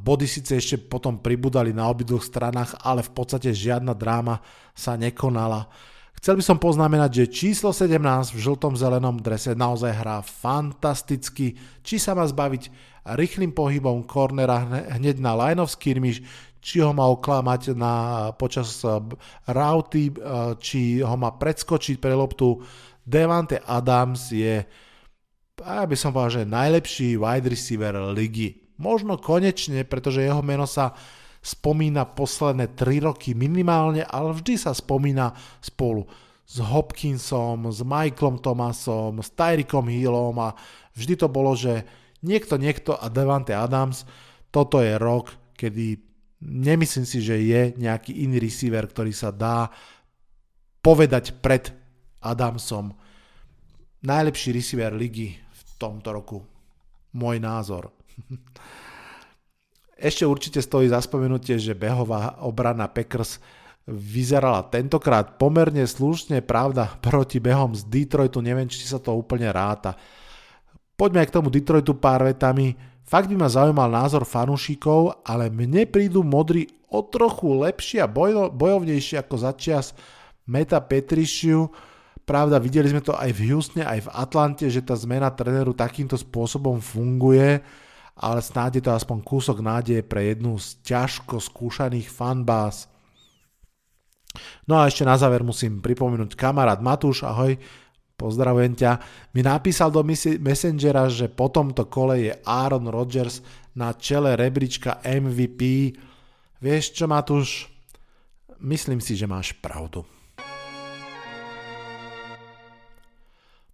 body 0.00 0.24
síce 0.24 0.56
ešte 0.56 0.80
potom 0.80 1.20
pribudali 1.20 1.76
na 1.76 1.92
obidvoch 1.92 2.24
stranách, 2.24 2.80
ale 2.80 3.04
v 3.04 3.12
podstate 3.12 3.52
žiadna 3.52 3.92
dráma 3.92 4.40
sa 4.72 4.96
nekonala. 4.96 5.68
Chcel 6.16 6.40
by 6.40 6.42
som 6.42 6.58
poznamenať, 6.58 7.10
že 7.14 7.30
číslo 7.30 7.70
17 7.70 8.34
v 8.34 8.38
žltom 8.40 8.74
zelenom 8.74 9.20
drese 9.20 9.52
naozaj 9.52 9.92
hrá 9.92 10.18
fantasticky, 10.24 11.60
či 11.84 12.00
sa 12.00 12.16
má 12.16 12.24
zbaviť 12.24 12.72
rýchlým 13.16 13.54
pohybom 13.54 14.04
cornera 14.04 14.66
hneď 14.98 15.22
na 15.22 15.32
line 15.38 15.62
of 15.62 15.72
skirmish, 15.72 16.20
či 16.58 16.82
ho 16.82 16.90
má 16.90 17.06
oklamať 17.08 17.72
na, 17.78 17.94
počas 18.34 18.82
eh, 18.82 18.98
rauty, 19.48 20.10
eh, 20.10 20.52
či 20.58 21.00
ho 21.00 21.16
má 21.16 21.32
predskočiť 21.32 21.96
pre 22.02 22.12
loptu. 22.12 22.60
Devante 23.08 23.62
Adams 23.64 24.34
je, 24.34 24.66
ja 25.56 25.84
by 25.88 25.96
som 25.96 26.12
povedal, 26.12 26.44
že 26.44 26.52
najlepší 26.52 27.16
wide 27.16 27.48
receiver 27.48 27.96
ligy 28.12 28.68
Možno 28.78 29.18
konečne, 29.18 29.82
pretože 29.82 30.22
jeho 30.22 30.38
meno 30.38 30.62
sa 30.62 30.94
spomína 31.42 32.06
posledné 32.14 32.78
3 32.78 33.10
roky 33.10 33.34
minimálne, 33.34 34.06
ale 34.06 34.30
vždy 34.38 34.54
sa 34.54 34.70
spomína 34.70 35.34
spolu 35.58 36.06
s 36.46 36.62
Hopkinsom, 36.62 37.74
s 37.74 37.82
Michaelom 37.82 38.38
Thomasom, 38.38 39.18
s 39.18 39.34
Tyrikom 39.34 39.90
Hillom 39.90 40.38
a 40.38 40.54
vždy 40.94 41.14
to 41.18 41.26
bolo, 41.26 41.58
že 41.58 41.82
niekto, 42.24 42.58
niekto 42.58 42.96
a 42.96 43.06
Devante 43.12 43.54
Adams, 43.54 44.06
toto 44.48 44.80
je 44.80 44.96
rok, 44.96 45.34
kedy 45.54 46.00
nemyslím 46.42 47.06
si, 47.06 47.18
že 47.20 47.36
je 47.42 47.74
nejaký 47.76 48.24
iný 48.24 48.38
receiver, 48.38 48.86
ktorý 48.86 49.12
sa 49.12 49.34
dá 49.34 49.68
povedať 50.80 51.36
pred 51.42 51.74
Adamsom. 52.22 52.94
Najlepší 54.02 54.54
receiver 54.54 54.94
ligy 54.94 55.34
v 55.34 55.62
tomto 55.76 56.14
roku. 56.14 56.38
Môj 57.18 57.42
názor. 57.42 57.90
Ešte 59.98 60.22
určite 60.22 60.62
stojí 60.62 60.86
za 60.86 61.02
spomenutie, 61.02 61.58
že 61.58 61.74
behová 61.74 62.38
obrana 62.46 62.86
Packers 62.86 63.42
vyzerala 63.88 64.68
tentokrát 64.68 65.40
pomerne 65.40 65.82
slušne, 65.88 66.44
pravda, 66.44 67.00
proti 67.02 67.42
behom 67.42 67.74
z 67.74 67.82
Detroitu, 67.88 68.38
neviem, 68.38 68.70
či 68.70 68.84
sa 68.84 69.02
to 69.02 69.16
úplne 69.16 69.50
ráta. 69.50 69.98
Poďme 70.98 71.22
aj 71.22 71.28
k 71.30 71.36
tomu 71.38 71.48
Detroitu 71.54 71.94
pár 71.94 72.26
vetami. 72.26 72.74
Fakt 73.06 73.30
by 73.30 73.38
ma 73.38 73.46
zaujímal 73.46 73.86
názor 73.86 74.26
fanúšikov, 74.26 75.22
ale 75.22 75.46
mne 75.46 75.86
prídu 75.86 76.26
modri 76.26 76.66
o 76.90 77.06
trochu 77.06 77.54
lepšie 77.62 78.02
a 78.02 78.10
bojo, 78.10 78.50
bojovnejšie 78.50 79.22
ako 79.22 79.38
začias 79.38 79.94
Meta 80.50 80.82
Petrišiu. 80.82 81.70
Pravda, 82.26 82.58
videli 82.58 82.90
sme 82.90 83.00
to 83.00 83.14
aj 83.14 83.30
v 83.30 83.54
Houstone, 83.54 83.86
aj 83.86 84.10
v 84.10 84.12
Atlante, 84.12 84.66
že 84.66 84.82
tá 84.82 84.98
zmena 84.98 85.30
tréneru 85.30 85.72
takýmto 85.72 86.18
spôsobom 86.18 86.82
funguje 86.82 87.62
ale 88.18 88.42
snáď 88.42 88.82
je 88.82 88.84
to 88.90 88.92
aspoň 88.98 89.18
kúsok 89.22 89.62
nádeje 89.62 90.02
pre 90.02 90.34
jednu 90.34 90.58
z 90.58 90.82
ťažko 90.82 91.38
skúšaných 91.38 92.10
fanbás. 92.10 92.90
No 94.66 94.78
a 94.78 94.90
ešte 94.90 95.06
na 95.06 95.14
záver 95.14 95.46
musím 95.46 95.78
pripomenúť 95.78 96.34
kamarát 96.34 96.82
Matúš, 96.82 97.22
ahoj, 97.22 97.54
pozdravujem 98.18 98.74
ťa, 98.74 98.92
mi 99.38 99.46
napísal 99.46 99.94
do 99.94 100.02
Messengera, 100.42 101.06
že 101.06 101.30
po 101.30 101.46
tomto 101.48 101.86
kole 101.86 102.26
je 102.26 102.32
Aaron 102.42 102.90
Rodgers 102.90 103.38
na 103.78 103.94
čele 103.94 104.34
rebríčka 104.34 104.98
MVP. 105.06 105.94
Vieš 106.58 106.84
čo, 106.98 107.06
Matúš? 107.06 107.70
Myslím 108.58 108.98
si, 108.98 109.14
že 109.14 109.30
máš 109.30 109.54
pravdu. 109.54 110.02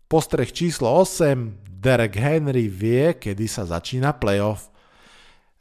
Postreh 0.05 0.53
číslo 0.53 0.93
8. 0.93 1.65
Derek 1.85 2.17
Henry 2.17 2.69
vie, 2.69 3.17
kedy 3.17 3.49
sa 3.49 3.65
začína 3.65 4.17
playoff. 4.17 4.69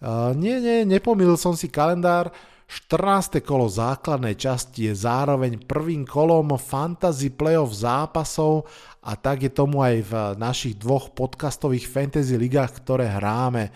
Uh, 0.03 0.35
nie, 0.35 0.59
nie, 0.59 0.83
nepomýlil 0.83 1.39
som 1.39 1.55
si 1.55 1.71
kalendár. 1.71 2.31
14. 2.67 3.43
kolo 3.43 3.69
základnej 3.69 4.33
časti 4.39 4.89
je 4.89 4.93
zároveň 4.95 5.61
prvým 5.63 6.07
kolom 6.07 6.55
fantasy 6.55 7.29
playoff 7.29 7.75
zápasov 7.75 8.65
a 9.03 9.19
tak 9.19 9.45
je 9.45 9.51
tomu 9.51 9.83
aj 9.83 9.95
v 10.03 10.13
našich 10.39 10.79
dvoch 10.79 11.11
podcastových 11.11 11.85
fantasy 11.85 12.39
ligách, 12.39 12.81
ktoré 12.81 13.11
hráme. 13.11 13.69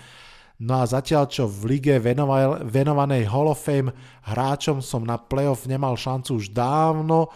No 0.57 0.81
a 0.81 0.89
zatiaľ 0.89 1.29
čo 1.29 1.45
v 1.45 1.77
lige 1.77 2.01
venovanej 2.65 3.29
Hall 3.29 3.53
of 3.53 3.61
Fame 3.61 3.93
hráčom 4.25 4.81
som 4.81 5.05
na 5.05 5.21
playoff 5.21 5.69
nemal 5.69 5.93
šancu 5.93 6.41
už 6.41 6.49
dávno, 6.49 7.29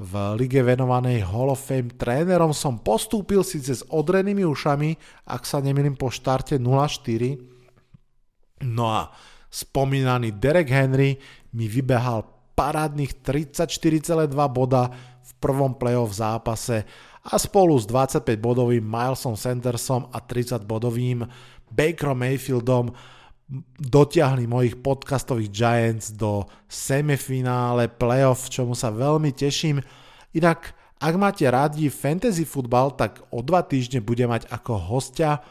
v 0.00 0.16
lige 0.40 0.64
venovanej 0.64 1.24
Hall 1.28 1.52
of 1.52 1.60
Fame 1.60 1.92
trénerom 1.92 2.56
som 2.56 2.80
postúpil 2.80 3.44
síce 3.44 3.80
s 3.80 3.84
odrenými 3.84 4.48
ušami, 4.48 4.96
ak 5.28 5.44
sa 5.44 5.60
nemýlim 5.60 5.92
po 5.92 6.08
štarte 6.08 6.56
0-4. 6.56 7.36
No 8.64 8.88
a 8.88 9.12
spomínaný 9.50 10.38
Derek 10.38 10.70
Henry 10.70 11.18
mi 11.52 11.66
vybehal 11.66 12.22
parádnych 12.54 13.20
34,2 13.20 14.30
boda 14.48 14.88
v 15.20 15.32
prvom 15.42 15.74
playoff 15.74 16.14
zápase 16.14 16.86
a 17.20 17.34
spolu 17.36 17.76
s 17.76 17.84
25-bodovým 17.84 18.80
Milesom 18.80 19.36
Sandersom 19.36 20.08
a 20.08 20.22
30-bodovým 20.22 21.26
Bakerom 21.68 22.16
Mayfieldom 22.16 22.94
dotiahli 23.82 24.46
mojich 24.46 24.78
podcastových 24.78 25.50
Giants 25.50 26.14
do 26.14 26.46
semifinále 26.70 27.90
playoff, 27.90 28.46
čomu 28.46 28.78
sa 28.78 28.94
veľmi 28.94 29.34
teším. 29.34 29.82
Inak, 30.38 30.70
ak 31.02 31.14
máte 31.18 31.42
rádi 31.50 31.90
fantasy 31.90 32.46
futbal, 32.46 32.94
tak 32.94 33.26
o 33.34 33.42
dva 33.42 33.66
týždne 33.66 33.98
bude 33.98 34.22
mať 34.30 34.46
ako 34.54 34.78
hostia, 34.78 35.42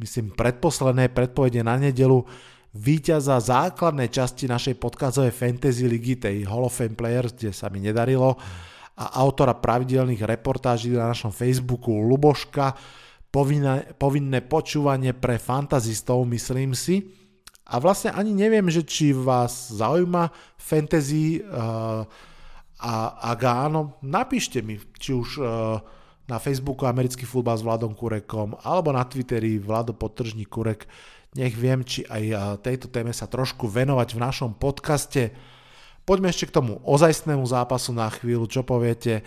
myslím 0.00 0.32
predposledné 0.32 1.12
predpovede 1.12 1.60
na 1.60 1.76
nedelu, 1.76 2.24
víťaza 2.72 3.36
základnej 3.36 4.08
časti 4.08 4.48
našej 4.48 4.80
podcastovej 4.80 5.32
fantasy 5.32 5.84
ligy, 5.84 6.16
tej 6.16 6.48
Hall 6.48 6.64
of 6.64 6.72
Fame 6.72 6.96
Players, 6.96 7.36
kde 7.36 7.52
sa 7.52 7.68
mi 7.68 7.84
nedarilo, 7.84 8.40
a 8.92 9.04
autora 9.20 9.56
pravidelných 9.56 10.24
reportáží 10.24 10.92
na 10.92 11.12
našom 11.12 11.32
Facebooku 11.32 11.92
Luboška, 11.92 12.76
povinné, 13.32 13.92
povinné 13.96 14.44
počúvanie 14.44 15.16
pre 15.16 15.40
fantazistov, 15.40 16.24
myslím 16.28 16.76
si. 16.76 17.08
A 17.72 17.80
vlastne 17.80 18.12
ani 18.12 18.36
neviem, 18.36 18.68
že 18.68 18.84
či 18.84 19.16
vás 19.16 19.72
zaujíma 19.72 20.28
fantasy 20.60 21.40
uh, 21.40 22.04
a 22.82 22.92
ak 23.32 23.40
áno, 23.48 23.96
napíšte 24.04 24.60
mi, 24.60 24.76
či 25.00 25.16
už 25.16 25.28
uh, 25.40 25.80
na 26.28 26.36
Facebooku 26.36 26.84
Americký 26.84 27.24
futbal 27.24 27.56
s 27.56 27.64
Vladom 27.64 27.96
Kurekom 27.96 28.58
alebo 28.60 28.92
na 28.92 29.06
Twitteri 29.06 29.56
Vlado 29.56 29.96
Potržní 29.96 30.44
Kurek. 30.44 30.84
Nech 31.32 31.56
viem, 31.56 31.80
či 31.80 32.04
aj 32.12 32.60
tejto 32.60 32.92
téme 32.92 33.08
sa 33.16 33.24
trošku 33.24 33.64
venovať 33.64 34.08
v 34.12 34.22
našom 34.22 34.52
podcaste. 34.52 35.32
Poďme 36.04 36.28
ešte 36.28 36.52
k 36.52 36.56
tomu 36.60 36.76
ozajstnému 36.84 37.40
zápasu 37.48 37.96
na 37.96 38.12
chvíľu, 38.12 38.44
čo 38.50 38.60
poviete. 38.60 39.24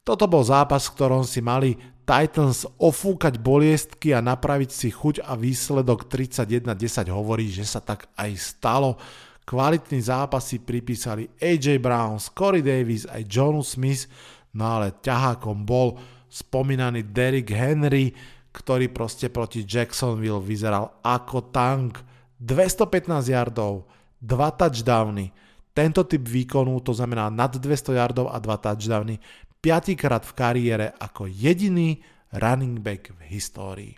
Toto 0.00 0.24
bol 0.24 0.40
zápas, 0.42 0.88
v 0.88 0.94
ktorom 0.96 1.22
si 1.28 1.44
mali 1.44 1.76
Titans 2.02 2.66
ofúkať 2.80 3.38
boliestky 3.38 4.10
a 4.10 4.24
napraviť 4.24 4.70
si 4.72 4.88
chuť 4.90 5.22
a 5.22 5.38
výsledok 5.38 6.10
31-10 6.10 7.12
hovorí, 7.12 7.46
že 7.52 7.62
sa 7.62 7.78
tak 7.78 8.10
aj 8.18 8.32
stalo. 8.40 8.98
Kvalitný 9.46 10.02
zápas 10.02 10.46
si 10.48 10.58
pripísali 10.58 11.30
AJ 11.38 11.78
Brown, 11.78 12.18
Corey 12.32 12.62
Davis 12.62 13.06
aj 13.06 13.28
Jonu 13.28 13.62
Smith, 13.62 14.10
no 14.56 14.78
ale 14.78 14.98
ťahákom 14.98 15.62
bol 15.62 16.00
spomínaný 16.32 17.12
Derrick 17.12 17.50
Henry, 17.52 18.14
ktorý 18.52 18.92
proste 18.92 19.32
proti 19.32 19.64
Jacksonville 19.64 20.44
vyzeral 20.44 21.00
ako 21.00 21.48
tank. 21.50 22.04
215 22.42 23.30
yardov, 23.32 23.86
2 24.18 24.60
touchdowny. 24.60 25.30
Tento 25.72 26.02
typ 26.04 26.26
výkonu, 26.26 26.82
to 26.84 26.92
znamená 26.92 27.30
nad 27.30 27.54
200 27.54 27.96
yardov 27.96 28.28
a 28.28 28.36
2 28.42 28.66
touchdowny, 28.66 29.16
piatýkrát 29.62 30.26
v 30.26 30.32
kariére 30.36 30.86
ako 30.98 31.30
jediný 31.30 32.02
running 32.34 32.82
back 32.82 33.14
v 33.14 33.20
histórii. 33.30 33.94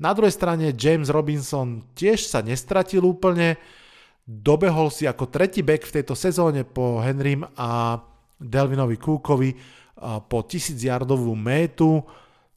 Na 0.00 0.16
druhej 0.16 0.32
strane 0.32 0.72
James 0.72 1.12
Robinson 1.12 1.92
tiež 1.92 2.24
sa 2.24 2.40
nestratil 2.40 3.04
úplne, 3.04 3.60
dobehol 4.24 4.88
si 4.88 5.04
ako 5.04 5.28
tretí 5.28 5.60
back 5.60 5.84
v 5.84 6.00
tejto 6.00 6.16
sezóne 6.16 6.64
po 6.64 7.02
Henrym 7.04 7.44
a 7.58 8.00
Delvinovi 8.40 8.96
Cookovi 8.96 9.52
po 10.00 10.38
1000 10.46 10.78
yardovú 10.78 11.36
métu, 11.36 12.00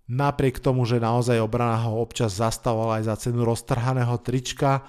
napriek 0.07 0.59
tomu, 0.59 0.83
že 0.83 1.03
naozaj 1.03 1.39
obrana 1.39 1.83
ho 1.87 1.99
občas 1.99 2.35
zastavovala 2.35 2.99
aj 2.99 3.03
za 3.07 3.15
cenu 3.27 3.47
roztrhaného 3.47 4.15
trička. 4.19 4.83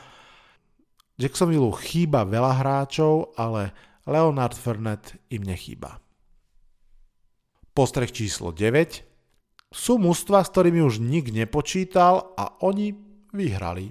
Jacksonville 1.14 1.70
chýba 1.79 2.27
veľa 2.27 2.62
hráčov, 2.62 3.35
ale 3.38 3.70
Leonard 4.05 4.59
Fernet 4.59 5.14
im 5.31 5.46
nechýba. 5.46 6.03
Postreh 7.74 8.11
číslo 8.11 8.55
9. 8.55 9.03
Sú 9.74 9.98
mužstva, 9.98 10.46
s 10.46 10.53
ktorými 10.55 10.83
už 10.87 11.03
nik 11.03 11.35
nepočítal 11.35 12.35
a 12.38 12.55
oni 12.62 12.94
vyhrali. 13.35 13.90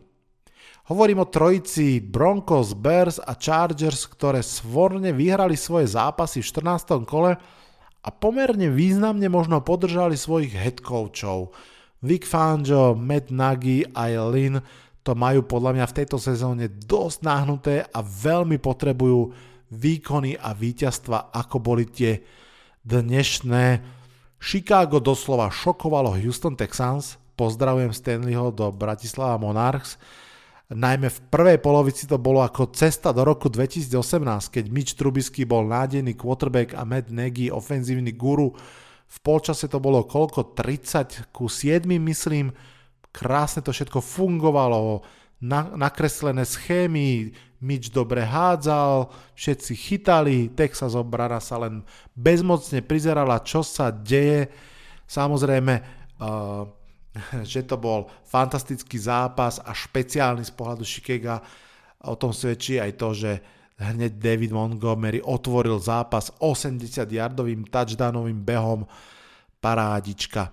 Hovorím 0.88 1.24
o 1.24 1.32
trojici 1.32 2.04
Broncos, 2.04 2.76
Bears 2.76 3.20
a 3.20 3.36
Chargers, 3.40 4.04
ktoré 4.08 4.44
svorne 4.44 5.16
vyhrali 5.16 5.56
svoje 5.56 5.88
zápasy 5.92 6.44
v 6.44 6.48
14. 6.48 7.08
kole 7.08 7.40
a 8.04 8.10
pomerne 8.12 8.68
významne 8.68 9.32
možno 9.32 9.64
podržali 9.64 10.20
svojich 10.20 10.52
head 10.52 10.78
coachov. 10.84 11.56
Vic 12.04 12.28
Fangio, 12.28 13.00
Matt 13.00 13.32
Nagy 13.32 13.88
a 13.96 14.12
Lynn 14.28 14.60
to 15.04 15.16
majú 15.16 15.48
podľa 15.48 15.72
mňa 15.80 15.86
v 15.88 15.98
tejto 16.04 16.20
sezóne 16.20 16.68
dosť 16.68 17.18
nahnuté 17.24 17.76
a 17.88 18.04
veľmi 18.04 18.60
potrebujú 18.60 19.32
výkony 19.72 20.36
a 20.36 20.52
víťazstva, 20.52 21.32
ako 21.32 21.64
boli 21.64 21.88
tie 21.88 22.20
dnešné. 22.84 23.80
Chicago 24.44 25.00
doslova 25.00 25.48
šokovalo 25.48 26.20
Houston 26.20 26.60
Texans, 26.60 27.16
pozdravujem 27.40 27.96
Stanleyho 27.96 28.52
do 28.52 28.68
Bratislava 28.76 29.40
Monarchs, 29.40 29.96
najmä 30.72 31.12
v 31.12 31.20
prvej 31.28 31.58
polovici 31.60 32.08
to 32.08 32.16
bolo 32.16 32.40
ako 32.40 32.72
cesta 32.72 33.12
do 33.12 33.28
roku 33.28 33.52
2018, 33.52 34.48
keď 34.48 34.66
Mitch 34.72 34.94
Trubisky 34.96 35.44
bol 35.44 35.68
nádejný 35.68 36.16
quarterback 36.16 36.72
a 36.78 36.88
Matt 36.88 37.12
Nagy 37.12 37.52
ofenzívny 37.52 38.16
guru. 38.16 38.56
V 39.08 39.18
polčase 39.20 39.68
to 39.68 39.84
bolo 39.84 40.08
koľko? 40.08 40.56
30 40.56 41.36
ku 41.36 41.52
7 41.52 41.84
myslím. 41.86 42.56
Krásne 43.14 43.62
to 43.62 43.70
všetko 43.70 44.02
fungovalo, 44.02 45.06
na, 45.44 45.68
nakreslené 45.76 46.48
schémy, 46.48 47.36
Mitch 47.64 47.92
dobre 47.92 48.24
hádzal, 48.24 49.08
všetci 49.36 49.72
chytali, 49.76 50.52
Texas 50.52 50.96
obrana 50.96 51.40
sa 51.40 51.60
len 51.64 51.84
bezmocne 52.12 52.84
prizerala, 52.84 53.40
čo 53.44 53.64
sa 53.64 53.92
deje. 53.92 54.52
Samozrejme, 55.08 55.74
uh, 56.20 56.68
že 57.46 57.66
to 57.66 57.78
bol 57.78 58.10
fantastický 58.26 58.98
zápas 58.98 59.62
a 59.62 59.72
špeciálny 59.72 60.44
z 60.44 60.54
pohľadu 60.54 60.84
Chicago. 60.86 61.42
O 62.04 62.20
tom 62.20 62.36
svedčí 62.36 62.82
aj 62.82 62.92
to, 63.00 63.10
že 63.16 63.32
hneď 63.80 64.20
David 64.20 64.52
Montgomery 64.52 65.24
otvoril 65.24 65.80
zápas 65.80 66.30
80-yardovým 66.42 67.70
touchdownovým 67.70 68.44
behom 68.44 68.86
parádička. 69.64 70.52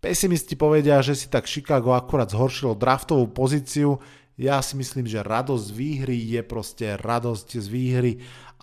Pesimisti 0.00 0.56
povedia, 0.56 1.04
že 1.04 1.12
si 1.12 1.28
tak 1.28 1.44
Chicago 1.44 1.92
akurát 1.92 2.32
zhoršilo 2.32 2.72
draftovú 2.72 3.28
pozíciu, 3.30 4.00
ja 4.40 4.64
si 4.64 4.72
myslím, 4.80 5.04
že 5.04 5.20
radosť 5.20 5.64
z 5.68 5.76
výhry 5.76 6.16
je 6.16 6.40
proste 6.40 6.96
radosť 6.96 7.60
z 7.60 7.66
výhry 7.68 8.12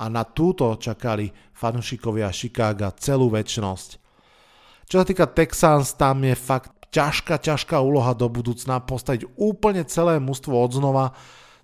a 0.01 0.09
na 0.09 0.25
túto 0.25 0.73
čakali 0.73 1.29
fanúšikovia 1.53 2.33
Chicago 2.33 2.89
celú 2.97 3.29
väčšnosť. 3.29 3.89
Čo 4.89 4.95
sa 4.97 5.05
týka 5.05 5.29
Texans, 5.29 5.93
tam 5.93 6.25
je 6.25 6.33
fakt 6.33 6.76
ťažká, 6.91 7.37
ťažká 7.39 7.77
úloha 7.79 8.15
do 8.15 8.27
budúcna 8.31 8.79
postaviť 8.83 9.27
úplne 9.35 9.83
celé 9.87 10.19
mužstvo 10.19 10.53
od 10.55 10.71
znova. 10.71 11.05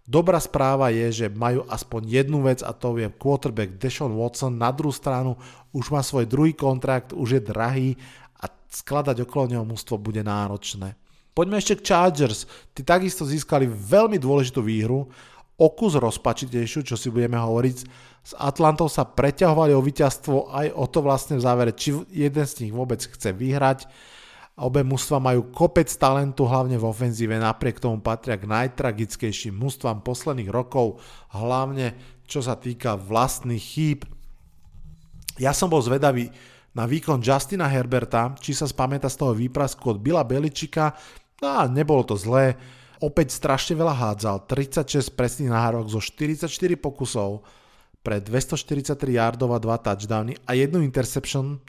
Dobrá 0.04 0.36
správa 0.38 0.92
je, 0.92 1.24
že 1.24 1.26
majú 1.32 1.64
aspoň 1.72 2.02
jednu 2.24 2.44
vec 2.44 2.60
a 2.60 2.76
to 2.76 3.00
je 3.00 3.08
quarterback 3.08 3.80
Deshaun 3.80 4.20
Watson. 4.20 4.60
Na 4.60 4.76
druhú 4.76 4.92
stranu 4.92 5.40
už 5.72 5.96
má 5.96 6.04
svoj 6.04 6.28
druhý 6.28 6.52
kontrakt, 6.52 7.16
už 7.16 7.40
je 7.40 7.42
drahý 7.42 7.90
a 8.44 8.52
skladať 8.52 9.24
okolo 9.24 9.56
neho 9.56 9.64
mužstvo 9.64 9.96
bude 9.96 10.20
náročné. 10.20 11.00
Poďme 11.32 11.58
ešte 11.58 11.80
k 11.80 11.88
Chargers. 11.88 12.46
Tí 12.76 12.84
takisto 12.84 13.24
získali 13.24 13.66
veľmi 13.66 14.22
dôležitú 14.22 14.62
výhru, 14.62 15.10
o 15.58 15.68
kus 15.70 15.96
rozpačitejšiu, 15.98 16.82
čo 16.84 16.96
si 16.98 17.14
budeme 17.14 17.38
hovoriť. 17.38 17.78
S 18.24 18.34
Atlantou 18.40 18.88
sa 18.88 19.06
preťahovali 19.06 19.76
o 19.76 19.84
víťazstvo 19.84 20.50
aj 20.50 20.68
o 20.74 20.86
to 20.88 21.00
vlastne 21.04 21.38
v 21.38 21.46
závere, 21.46 21.72
či 21.76 21.94
jeden 22.10 22.46
z 22.46 22.68
nich 22.68 22.74
vôbec 22.74 23.04
chce 23.04 23.36
vyhrať. 23.36 23.86
Obe 24.54 24.86
mužstva 24.86 25.18
majú 25.18 25.50
kopec 25.50 25.89
talentu, 25.98 26.46
hlavne 26.46 26.78
v 26.78 26.86
ofenzíve, 26.86 27.34
napriek 27.42 27.82
tomu 27.82 27.98
patria 28.06 28.38
k 28.38 28.46
najtragickejším 28.46 29.58
mužstvám 29.58 30.06
posledných 30.06 30.54
rokov, 30.54 31.02
hlavne 31.34 31.98
čo 32.30 32.46
sa 32.46 32.54
týka 32.54 32.94
vlastných 32.94 33.62
chýb. 33.62 34.06
Ja 35.42 35.58
som 35.58 35.74
bol 35.74 35.82
zvedavý 35.82 36.30
na 36.78 36.86
výkon 36.86 37.26
Justina 37.26 37.66
Herberta, 37.66 38.38
či 38.38 38.54
sa 38.54 38.70
spamätá 38.70 39.10
z 39.10 39.18
toho 39.26 39.34
výprasku 39.34 39.82
od 39.89 39.98
Bila 39.98 40.22
Beličika, 40.22 40.94
No 41.44 41.60
a 41.60 41.68
nebolo 41.68 42.08
to 42.08 42.16
zlé. 42.16 42.56
Opäť 43.04 43.36
strašne 43.36 43.76
veľa 43.76 43.92
hádzal, 43.92 44.48
36 44.48 45.12
presných 45.12 45.52
nahrávok 45.52 45.92
zo 45.92 46.00
44 46.00 46.48
pokusov 46.80 47.44
pre 48.00 48.24
243 48.24 48.96
yardov 49.20 49.52
a 49.52 49.60
2 49.60 49.68
touchdowny 49.84 50.39
a 50.48 50.56
jednu 50.56 50.80
interception, 50.80 51.60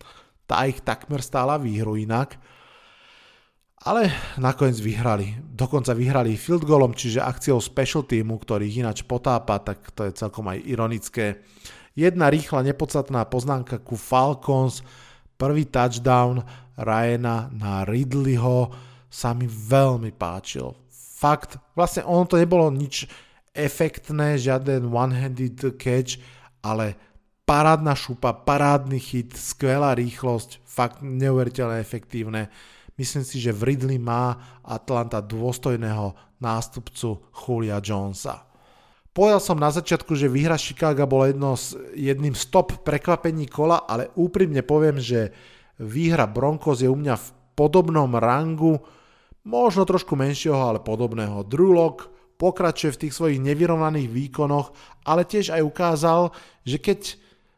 tá 0.46 0.62
ich 0.70 0.78
takmer 0.86 1.18
stála 1.26 1.58
výhru 1.58 1.98
inak. 1.98 2.38
Ale 3.84 4.08
nakoniec 4.40 4.80
vyhrali. 4.80 5.36
Dokonca 5.44 5.92
vyhrali 5.92 6.40
field 6.40 6.64
goalom, 6.64 6.96
čiže 6.96 7.20
akciou 7.20 7.60
special 7.60 8.08
teamu, 8.08 8.40
ktorý 8.40 8.64
ináč 8.64 9.04
potápa, 9.04 9.60
tak 9.60 9.92
to 9.92 10.08
je 10.08 10.16
celkom 10.16 10.48
aj 10.48 10.64
ironické. 10.64 11.44
Jedna 11.92 12.32
rýchla 12.32 12.64
nepodstatná 12.64 13.28
poznámka 13.28 13.84
ku 13.84 14.00
Falcons, 14.00 14.80
prvý 15.36 15.68
touchdown 15.68 16.40
Ryana 16.80 17.52
na 17.52 17.84
Ridleyho, 17.84 18.72
sa 19.12 19.36
mi 19.36 19.44
veľmi 19.46 20.16
páčil. 20.16 20.72
Fakt, 21.20 21.60
vlastne 21.76 22.08
ono 22.08 22.24
to 22.24 22.40
nebolo 22.40 22.72
nič 22.72 23.04
efektné, 23.52 24.40
žiaden 24.40 24.88
one-handed 24.88 25.76
catch, 25.76 26.18
ale 26.64 26.96
parádna 27.44 27.92
šupa, 27.92 28.32
parádny 28.32 28.96
chyt, 28.96 29.36
skvelá 29.36 29.92
rýchlosť, 29.92 30.64
fakt 30.64 31.04
neuveriteľne 31.04 31.78
efektívne. 31.84 32.48
Myslím 32.94 33.26
si, 33.26 33.42
že 33.42 33.50
v 33.50 33.74
Ridley 33.74 33.98
má 33.98 34.38
Atlanta 34.62 35.18
dôstojného 35.18 36.14
nástupcu 36.38 37.26
Julia 37.34 37.82
Jonesa. 37.82 38.46
Povedal 39.14 39.38
som 39.38 39.58
na 39.58 39.70
začiatku, 39.70 40.14
že 40.18 40.30
výhra 40.30 40.58
Chicago 40.58 41.06
bola 41.06 41.30
jedno 41.30 41.54
z, 41.54 41.78
jedným 41.94 42.34
z 42.34 42.50
top 42.50 42.82
prekvapení 42.82 43.46
kola, 43.46 43.86
ale 43.86 44.10
úprimne 44.18 44.62
poviem, 44.66 44.98
že 44.98 45.30
výhra 45.78 46.26
Broncos 46.26 46.82
je 46.82 46.90
u 46.90 46.98
mňa 46.98 47.14
v 47.14 47.28
podobnom 47.54 48.10
rangu 48.18 48.82
možno 49.46 49.86
trošku 49.86 50.18
menšieho, 50.18 50.58
ale 50.58 50.82
podobného. 50.82 51.46
Drew 51.46 51.70
Lock 51.70 52.10
pokračuje 52.38 52.90
v 52.94 53.00
tých 53.06 53.14
svojich 53.14 53.38
nevyrovnaných 53.38 54.10
výkonoch, 54.10 54.74
ale 55.06 55.22
tiež 55.22 55.54
aj 55.54 55.62
ukázal, 55.62 56.34
že 56.66 56.82
keď 56.82 57.00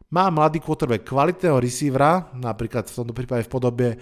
má 0.07 0.31
mladý 0.31 0.63
quarterback 0.63 1.03
kvalitného 1.03 1.59
receivera, 1.59 2.31
napríklad 2.31 2.87
v 2.87 2.95
tomto 2.95 3.13
prípade 3.15 3.43
v 3.43 3.51
podobe 3.51 3.87
eh, 3.93 3.99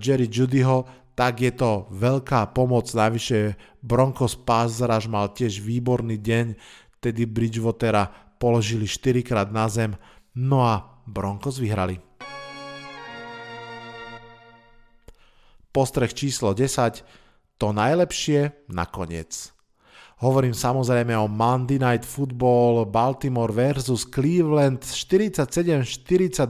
Jerry 0.00 0.28
Judyho, 0.28 0.88
tak 1.14 1.46
je 1.46 1.52
to 1.54 1.86
veľká 1.94 2.50
pomoc. 2.50 2.90
Najvyššie 2.90 3.54
Broncos 3.84 4.34
pass 4.34 4.82
mal 5.06 5.30
tiež 5.30 5.62
výborný 5.62 6.18
deň, 6.18 6.46
tedy 6.98 7.22
Bridgewatera 7.28 8.10
položili 8.40 8.88
4 8.88 9.22
krát 9.22 9.48
na 9.54 9.70
zem, 9.70 9.94
no 10.34 10.66
a 10.66 11.00
Broncos 11.06 11.62
vyhrali. 11.62 12.02
Postreh 15.70 16.10
číslo 16.10 16.54
10. 16.54 17.02
To 17.62 17.70
najlepšie 17.70 18.66
nakoniec. 18.70 19.53
Hovorím 20.24 20.56
samozrejme 20.56 21.12
o 21.20 21.28
Monday 21.28 21.76
Night 21.76 22.08
Football 22.08 22.88
Baltimore 22.88 23.52
versus 23.52 24.08
Cleveland 24.08 24.80
47-42. 24.80 26.48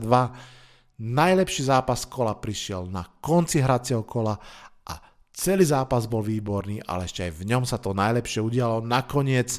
Najlepší 1.02 1.62
zápas 1.66 2.06
kola 2.06 2.38
prišiel 2.38 2.86
na 2.86 3.02
konci 3.18 3.58
hracieho 3.58 4.06
kola 4.06 4.38
a 4.86 4.94
celý 5.34 5.66
zápas 5.66 6.06
bol 6.06 6.22
výborný, 6.22 6.86
ale 6.86 7.10
ešte 7.10 7.26
aj 7.26 7.34
v 7.34 7.42
ňom 7.50 7.66
sa 7.66 7.82
to 7.82 7.90
najlepšie 7.90 8.46
udialo. 8.46 8.78
Nakoniec 8.78 9.58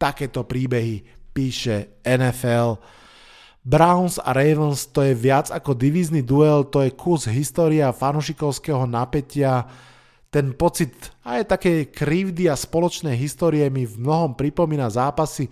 takéto 0.00 0.48
príbehy 0.48 1.04
píše 1.36 2.00
NFL 2.00 2.80
Browns 3.60 4.16
a 4.24 4.32
Ravens 4.32 4.88
to 4.88 5.04
je 5.04 5.12
viac 5.12 5.52
ako 5.52 5.76
divízny 5.76 6.24
duel, 6.24 6.64
to 6.64 6.80
je 6.80 6.96
kus 6.96 7.28
história 7.28 7.92
fanušikovského 7.92 8.88
napätia, 8.88 9.68
ten 10.30 10.54
pocit 10.54 10.94
aj 11.26 11.58
také 11.58 11.90
krivdy 11.90 12.46
a 12.46 12.54
spoločnej 12.54 13.18
histórie 13.18 13.66
mi 13.66 13.82
v 13.82 13.98
mnohom 13.98 14.38
pripomína 14.38 14.86
zápasy, 14.86 15.50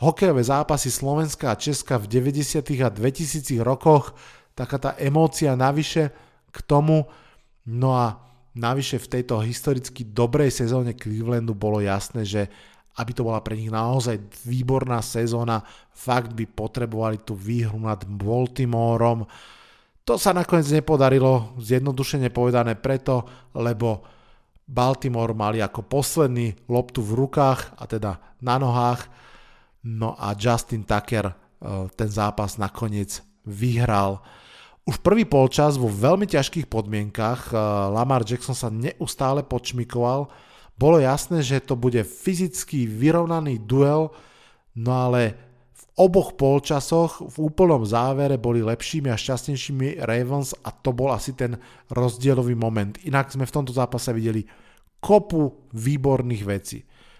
hokejové 0.00 0.40
zápasy 0.40 0.88
Slovenska 0.88 1.52
a 1.52 1.60
Česka 1.60 2.00
v 2.00 2.08
90. 2.08 2.64
a 2.80 2.88
2000 2.88 3.60
rokoch, 3.60 4.16
taká 4.56 4.80
tá 4.80 4.90
emócia 4.96 5.52
navyše 5.52 6.08
k 6.48 6.58
tomu. 6.64 7.04
No 7.68 7.92
a 7.92 8.16
navyše 8.56 8.96
v 8.96 9.20
tejto 9.20 9.44
historicky 9.44 10.08
dobrej 10.08 10.56
sezóne 10.56 10.96
Clevelandu 10.96 11.52
bolo 11.52 11.84
jasné, 11.84 12.24
že 12.24 12.48
aby 12.98 13.14
to 13.14 13.22
bola 13.22 13.38
pre 13.38 13.54
nich 13.54 13.70
naozaj 13.70 14.18
výborná 14.42 14.98
sezóna, 14.98 15.62
fakt 15.94 16.34
by 16.34 16.50
potrebovali 16.50 17.22
tú 17.22 17.38
výhru 17.38 17.78
nad 17.78 18.02
Baltimoreom. 18.02 19.22
To 20.08 20.16
sa 20.16 20.32
nakoniec 20.32 20.72
nepodarilo, 20.72 21.52
zjednodušene 21.60 22.32
povedané 22.32 22.80
preto, 22.80 23.28
lebo 23.52 24.00
Baltimore 24.64 25.36
mali 25.36 25.60
ako 25.60 25.84
posledný 25.84 26.64
loptu 26.64 27.04
v 27.04 27.12
rukách, 27.12 27.76
a 27.76 27.84
teda 27.84 28.16
na 28.40 28.56
nohách, 28.56 29.04
no 29.84 30.16
a 30.16 30.32
Justin 30.32 30.88
Tucker 30.88 31.28
eh, 31.28 31.34
ten 31.92 32.08
zápas 32.08 32.56
nakoniec 32.56 33.20
vyhral. 33.44 34.24
Už 34.88 34.96
prvý 35.04 35.28
polčas 35.28 35.76
vo 35.76 35.92
veľmi 35.92 36.24
ťažkých 36.24 36.72
podmienkach 36.72 37.52
eh, 37.52 37.60
Lamar 37.92 38.24
Jackson 38.24 38.56
sa 38.56 38.72
neustále 38.72 39.44
počmikoval, 39.44 40.32
bolo 40.80 41.04
jasné, 41.04 41.44
že 41.44 41.60
to 41.60 41.76
bude 41.76 42.00
fyzicky 42.00 42.88
vyrovnaný 42.88 43.60
duel, 43.60 44.08
no 44.72 44.90
ale 44.96 45.47
oboch 45.98 46.38
polčasoch 46.38 47.26
v 47.26 47.36
úplnom 47.50 47.82
závere 47.82 48.38
boli 48.38 48.62
lepšími 48.62 49.10
a 49.10 49.18
šťastnejšími 49.18 49.98
Ravens 50.06 50.54
a 50.62 50.70
to 50.70 50.94
bol 50.94 51.10
asi 51.10 51.34
ten 51.34 51.58
rozdielový 51.90 52.54
moment. 52.54 52.94
Inak 53.02 53.34
sme 53.34 53.44
v 53.44 53.54
tomto 53.54 53.74
zápase 53.74 54.14
videli 54.14 54.46
kopu 55.02 55.68
výborných 55.74 56.44
vecí. 56.46 56.78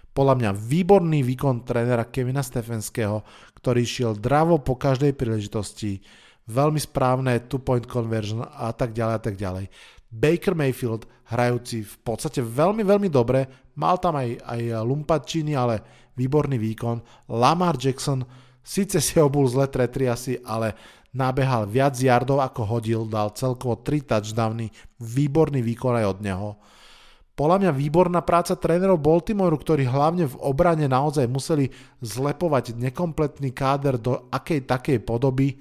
Podľa 0.09 0.35
mňa 0.35 0.51
výborný 0.55 1.19
výkon 1.21 1.67
trénera 1.67 2.07
Kevina 2.07 2.41
Stefanského, 2.41 3.21
ktorý 3.59 3.83
šiel 3.83 4.13
dravo 4.17 4.59
po 4.63 4.79
každej 4.79 5.13
príležitosti, 5.13 5.99
veľmi 6.49 6.81
správne 6.81 7.45
two-point 7.45 7.85
conversion 7.85 8.41
a 8.41 8.73
tak 8.73 8.95
ďalej 8.95 9.15
a 9.15 9.21
tak 9.21 9.35
ďalej. 9.37 9.65
Baker 10.09 10.57
Mayfield 10.57 11.05
hrajúci 11.29 11.85
v 11.85 11.95
podstate 12.01 12.41
veľmi, 12.41 12.81
veľmi 12.81 13.09
dobre, 13.13 13.69
mal 13.77 14.01
tam 14.01 14.17
aj, 14.17 14.41
aj 14.41 14.81
Lumpačiny, 14.81 15.53
ale 15.53 16.09
výborný 16.17 16.57
výkon. 16.57 17.29
Lamar 17.29 17.77
Jackson 17.77 18.25
síce 18.63 19.01
si 19.01 19.15
obul 19.17 19.47
zle 19.49 19.67
tretriasy, 19.67 20.39
ale 20.43 20.75
nabehal 21.09 21.65
viac 21.65 21.97
yardov 21.97 22.41
ako 22.43 22.61
hodil, 22.65 23.01
dal 23.09 23.33
celkovo 23.33 23.81
3 23.81 24.05
touchdowny, 24.05 24.69
výborný 25.01 25.65
výkon 25.65 25.97
aj 25.97 26.05
od 26.05 26.19
neho. 26.21 26.49
Podľa 27.33 27.57
mňa 27.63 27.71
výborná 27.71 28.19
práca 28.19 28.51
trénerov 28.51 28.99
Baltimoreu, 28.99 29.55
ktorí 29.55 29.87
hlavne 29.87 30.27
v 30.27 30.35
obrane 30.43 30.91
naozaj 30.91 31.23
museli 31.23 31.71
zlepovať 32.03 32.75
nekompletný 32.75 33.55
káder 33.55 33.95
do 33.95 34.27
akej 34.27 34.67
takej 34.67 34.99
podoby, 34.99 35.55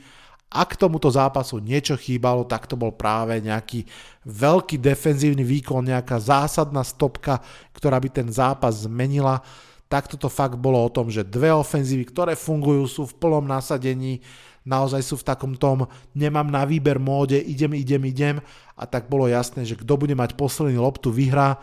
ak 0.48 0.80
tomuto 0.80 1.12
zápasu 1.12 1.60
niečo 1.60 1.92
chýbalo, 1.94 2.42
tak 2.48 2.64
to 2.64 2.72
bol 2.72 2.88
práve 2.88 3.36
nejaký 3.38 3.84
veľký 4.24 4.80
defenzívny 4.80 5.44
výkon, 5.44 5.84
nejaká 5.84 6.16
zásadná 6.16 6.80
stopka, 6.82 7.44
ktorá 7.76 8.00
by 8.00 8.08
ten 8.08 8.28
zápas 8.32 8.88
zmenila. 8.88 9.44
Tak 9.88 10.12
toto 10.12 10.28
fakt 10.28 10.60
bolo 10.60 10.80
o 10.84 10.92
tom, 10.92 11.08
že 11.08 11.24
dve 11.24 11.48
ofenzívy, 11.48 12.08
ktoré 12.12 12.36
fungujú, 12.36 12.84
sú 12.84 13.02
v 13.08 13.16
plnom 13.16 13.44
nasadení, 13.48 14.20
naozaj 14.68 15.00
sú 15.00 15.16
v 15.16 15.24
takom 15.24 15.56
tom 15.56 15.88
nemám 16.12 16.44
na 16.44 16.68
výber 16.68 17.00
móde, 17.00 17.40
idem, 17.40 17.72
idem, 17.72 18.04
idem 18.04 18.36
a 18.76 18.84
tak 18.84 19.08
bolo 19.08 19.24
jasné, 19.24 19.64
že 19.64 19.80
kto 19.80 19.96
bude 19.96 20.12
mať 20.12 20.36
posledný 20.36 20.76
loptu 20.76 21.08
vyhrá. 21.08 21.56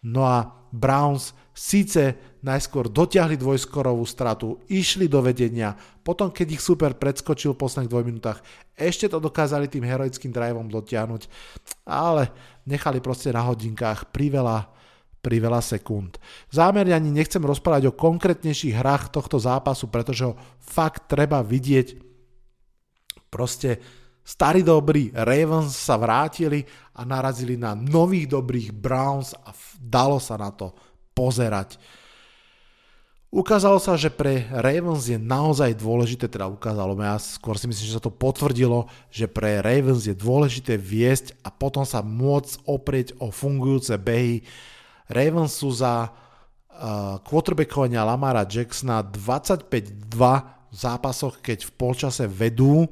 No 0.00 0.24
a 0.24 0.56
Browns 0.72 1.36
síce 1.52 2.16
najskôr 2.40 2.88
dotiahli 2.88 3.36
dvojskorovú 3.36 4.04
stratu, 4.04 4.60
išli 4.68 5.08
do 5.08 5.24
vedenia, 5.24 5.76
potom 6.04 6.28
keď 6.28 6.56
ich 6.56 6.62
super 6.62 6.94
predskočil 6.94 7.56
v 7.56 7.60
posledných 7.64 7.90
dvoj 7.90 8.04
minútach, 8.04 8.38
ešte 8.76 9.08
to 9.08 9.18
dokázali 9.18 9.66
tým 9.66 9.82
heroickým 9.82 10.30
driveom 10.30 10.68
dotiahnuť, 10.68 11.22
ale 11.88 12.28
nechali 12.68 13.00
proste 13.00 13.32
na 13.32 13.42
hodinkách 13.42 14.12
priveľa, 14.12 14.68
priveľa 15.26 15.58
sekúnd. 15.58 16.22
Zámerne 16.54 16.94
ani 16.94 17.10
nechcem 17.10 17.42
rozprávať 17.42 17.90
o 17.90 17.98
konkrétnejších 17.98 18.78
hrách 18.78 19.10
tohto 19.10 19.42
zápasu, 19.42 19.90
pretože 19.90 20.30
ho 20.30 20.38
fakt 20.62 21.10
treba 21.10 21.42
vidieť. 21.42 21.98
Proste 23.26 23.82
starí 24.22 24.62
dobrí 24.62 25.10
Ravens 25.10 25.74
sa 25.74 25.98
vrátili 25.98 26.62
a 26.94 27.02
narazili 27.02 27.58
na 27.58 27.74
nových 27.74 28.30
dobrých 28.30 28.70
Browns 28.70 29.34
a 29.34 29.50
dalo 29.82 30.22
sa 30.22 30.38
na 30.38 30.54
to 30.54 30.70
pozerať. 31.10 31.74
Ukázalo 33.36 33.82
sa, 33.82 33.98
že 33.98 34.08
pre 34.08 34.46
Ravens 34.48 35.10
je 35.10 35.18
naozaj 35.18 35.76
dôležité, 35.76 36.30
teda 36.30 36.46
ukázalo, 36.46 36.94
ja 37.02 37.18
skôr 37.18 37.58
si 37.58 37.66
myslím, 37.66 37.86
že 37.90 37.96
sa 37.98 38.00
to 38.00 38.14
potvrdilo, 38.14 38.86
že 39.10 39.26
pre 39.26 39.60
Ravens 39.60 40.06
je 40.06 40.14
dôležité 40.14 40.78
viesť 40.78 41.34
a 41.42 41.50
potom 41.50 41.82
sa 41.82 42.00
môcť 42.00 42.64
oprieť 42.64 43.18
o 43.18 43.34
fungujúce 43.34 43.98
behy. 43.98 44.46
Ravens 45.06 45.54
sú 45.54 45.70
za 45.70 46.10
uh, 46.10 47.18
quarterbackovania 47.22 48.02
Lamara 48.02 48.46
Jacksona 48.46 49.02
25-2 49.02 50.16
v 50.70 50.74
zápasoch, 50.74 51.38
keď 51.40 51.66
v 51.66 51.72
polčase 51.78 52.24
vedú, 52.26 52.86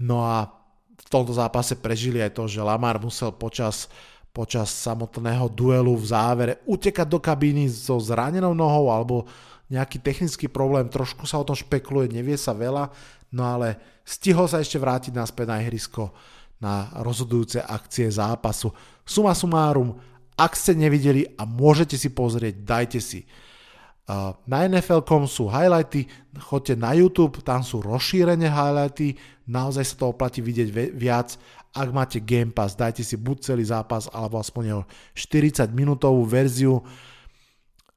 no 0.00 0.16
a 0.24 0.48
v 0.96 1.06
tomto 1.12 1.36
zápase 1.36 1.78
prežili 1.78 2.18
aj 2.24 2.34
to, 2.34 2.44
že 2.48 2.64
Lamar 2.64 2.98
musel 2.98 3.30
počas 3.36 3.86
počas 4.36 4.68
samotného 4.68 5.48
duelu 5.48 5.96
v 5.96 6.04
závere 6.04 6.60
utekať 6.68 7.08
do 7.08 7.16
kabíny 7.16 7.72
so 7.72 7.96
zranenou 7.96 8.52
nohou 8.52 8.92
alebo 8.92 9.24
nejaký 9.72 10.04
technický 10.04 10.52
problém, 10.52 10.92
trošku 10.92 11.24
sa 11.24 11.40
o 11.40 11.46
tom 11.48 11.56
špekuluje, 11.56 12.12
nevie 12.12 12.36
sa 12.36 12.52
veľa, 12.52 12.92
no 13.32 13.42
ale 13.48 13.80
stihol 14.04 14.44
sa 14.44 14.60
ešte 14.60 14.76
vrátiť 14.76 15.16
naspäť 15.16 15.46
na 15.48 15.64
ihrisko 15.64 16.12
na 16.60 16.88
rozhodujúce 17.00 17.64
akcie 17.64 18.08
zápasu. 18.12 18.72
Suma 19.04 19.32
sumárum, 19.32 19.96
ak 20.36 20.52
ste 20.54 20.76
nevideli 20.76 21.24
a 21.36 21.48
môžete 21.48 21.96
si 21.96 22.12
pozrieť, 22.12 22.62
dajte 22.62 23.00
si. 23.00 23.24
Na 24.46 24.62
NFL.com 24.62 25.26
sú 25.26 25.50
highlighty, 25.50 26.06
choďte 26.38 26.78
na 26.78 26.94
YouTube, 26.94 27.42
tam 27.42 27.66
sú 27.66 27.82
rozšírené 27.82 28.46
highlighty, 28.46 29.18
naozaj 29.50 29.82
sa 29.82 29.94
to 29.98 30.04
oplatí 30.14 30.38
vidieť 30.38 30.94
viac 30.94 31.34
ak 31.76 31.88
máte 31.92 32.18
Game 32.24 32.56
Pass, 32.56 32.72
dajte 32.72 33.04
si 33.04 33.20
buď 33.20 33.52
celý 33.52 33.64
zápas, 33.68 34.08
alebo 34.08 34.40
aspoň 34.40 34.64
jeho 34.64 34.82
40 35.12 35.68
minútovú 35.76 36.24
verziu. 36.24 36.80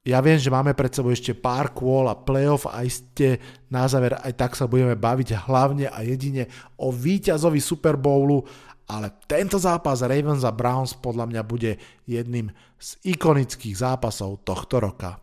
Ja 0.04 0.20
viem, 0.20 0.36
že 0.36 0.52
máme 0.52 0.76
pred 0.76 0.92
sebou 0.92 1.12
ešte 1.12 1.36
pár 1.36 1.72
kôl 1.72 2.08
a 2.08 2.16
playoff 2.16 2.68
a 2.68 2.84
iste 2.84 3.40
na 3.68 3.84
záver 3.84 4.16
aj 4.20 4.32
tak 4.32 4.52
sa 4.56 4.64
budeme 4.68 4.96
baviť 4.96 5.44
hlavne 5.48 5.92
a 5.92 6.00
jedine 6.04 6.48
o 6.80 6.88
víťazovi 6.88 7.60
Super 7.60 8.00
Bowlu, 8.00 8.44
ale 8.90 9.14
tento 9.30 9.54
zápas 9.62 10.02
Ravens 10.02 10.42
a 10.42 10.50
Browns 10.50 10.98
podľa 10.98 11.30
mňa 11.30 11.42
bude 11.46 11.78
jedným 12.10 12.50
z 12.74 12.88
ikonických 13.06 13.78
zápasov 13.78 14.42
tohto 14.42 14.82
roka. 14.82 15.22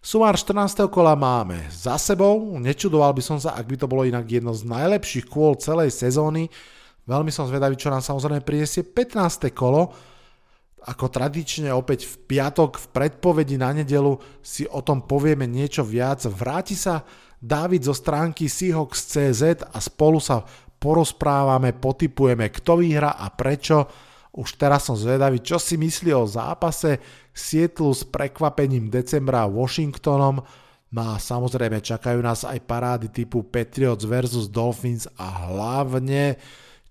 Sumár 0.00 0.40
14. 0.40 0.88
kola 0.88 1.12
máme 1.12 1.68
za 1.68 2.00
sebou, 2.00 2.56
nečudoval 2.56 3.12
by 3.12 3.20
som 3.20 3.36
sa, 3.36 3.52
ak 3.52 3.68
by 3.68 3.76
to 3.76 3.84
bolo 3.84 4.08
inak 4.08 4.24
jedno 4.24 4.56
z 4.56 4.64
najlepších 4.64 5.28
kôl 5.28 5.52
celej 5.60 5.92
sezóny. 5.92 6.48
Veľmi 7.04 7.28
som 7.28 7.44
zvedavý, 7.44 7.76
čo 7.76 7.92
nám 7.92 8.00
samozrejme 8.00 8.40
prinesie 8.40 8.88
15. 8.88 9.52
kolo. 9.52 9.92
Ako 10.86 11.10
tradične 11.10 11.74
opäť 11.74 12.06
v 12.06 12.38
piatok 12.38 12.78
v 12.78 12.86
predpovedi 12.94 13.58
na 13.58 13.74
nedelu 13.74 14.14
si 14.38 14.62
o 14.68 14.78
tom 14.84 15.02
povieme 15.02 15.48
niečo 15.48 15.82
viac. 15.82 16.22
Vráti 16.30 16.78
sa 16.78 17.02
David 17.38 17.86
zo 17.86 17.94
stránky 17.94 18.46
Seahawks.cz 18.46 19.42
a 19.66 19.78
spolu 19.82 20.22
sa 20.22 20.46
porozprávame, 20.78 21.74
potypujeme, 21.74 22.50
kto 22.54 22.78
vyhra 22.78 23.18
a 23.18 23.26
prečo 23.34 23.90
už 24.38 24.54
teraz 24.54 24.86
som 24.86 24.94
zvedavý, 24.94 25.42
čo 25.42 25.58
si 25.58 25.74
myslí 25.74 26.14
o 26.14 26.22
zápase 26.22 27.02
Sietlu 27.34 27.90
s 27.90 28.06
prekvapením 28.06 28.86
decembra 28.86 29.50
Washingtonom. 29.50 30.42
No 30.88 31.02
a 31.02 31.18
samozrejme 31.18 31.82
čakajú 31.82 32.22
nás 32.22 32.46
aj 32.46 32.62
parády 32.64 33.10
typu 33.10 33.42
Patriots 33.42 34.06
versus 34.06 34.46
Dolphins 34.46 35.10
a 35.18 35.50
hlavne 35.50 36.38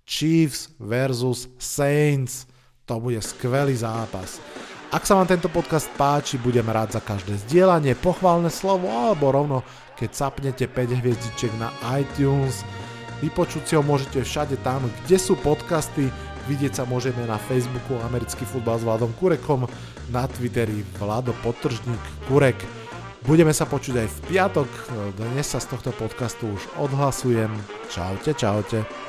Chiefs 0.03 0.75
versus 0.75 1.47
Saints. 1.55 2.47
To 2.87 3.03
bude 3.03 3.19
skvelý 3.19 3.75
zápas. 3.75 4.39
Ak 4.89 5.03
sa 5.03 5.19
vám 5.19 5.27
tento 5.27 5.51
podcast 5.51 5.91
páči, 5.99 6.39
budem 6.39 6.63
rád 6.71 6.95
za 6.95 7.03
každé 7.03 7.35
zdieľanie, 7.43 7.99
pochválne 7.99 8.47
slovo 8.47 8.87
alebo 8.87 9.29
rovno 9.29 9.59
keď 9.97 10.09
sapnete 10.13 10.65
5 10.69 11.01
hviezdičiek 11.01 11.49
na 11.57 11.73
iTunes. 11.97 12.61
Vypočuť 13.17 13.63
si 13.65 13.73
ho 13.73 13.81
môžete 13.81 14.21
všade 14.21 14.61
tam, 14.61 14.85
kde 15.03 15.17
sú 15.17 15.33
podcasty, 15.41 16.13
Vidieť 16.47 16.79
sa 16.79 16.83
môžeme 16.87 17.27
na 17.27 17.35
Facebooku 17.35 17.99
Americký 18.07 18.47
futbal 18.47 18.79
s 18.79 18.87
Vladom 18.87 19.11
Kurekom, 19.19 19.67
na 20.07 20.23
Twitteri 20.31 20.79
Vlado 20.95 21.35
Potržník 21.43 21.99
Kurek. 22.23 22.55
Budeme 23.27 23.51
sa 23.51 23.67
počuť 23.67 23.99
aj 23.99 24.07
v 24.07 24.19
piatok, 24.31 24.69
dnes 25.19 25.43
sa 25.43 25.59
z 25.59 25.75
tohto 25.75 25.91
podcastu 25.91 26.47
už 26.47 26.63
odhlasujem. 26.79 27.51
Čaute, 27.91 28.31
čaute. 28.31 29.06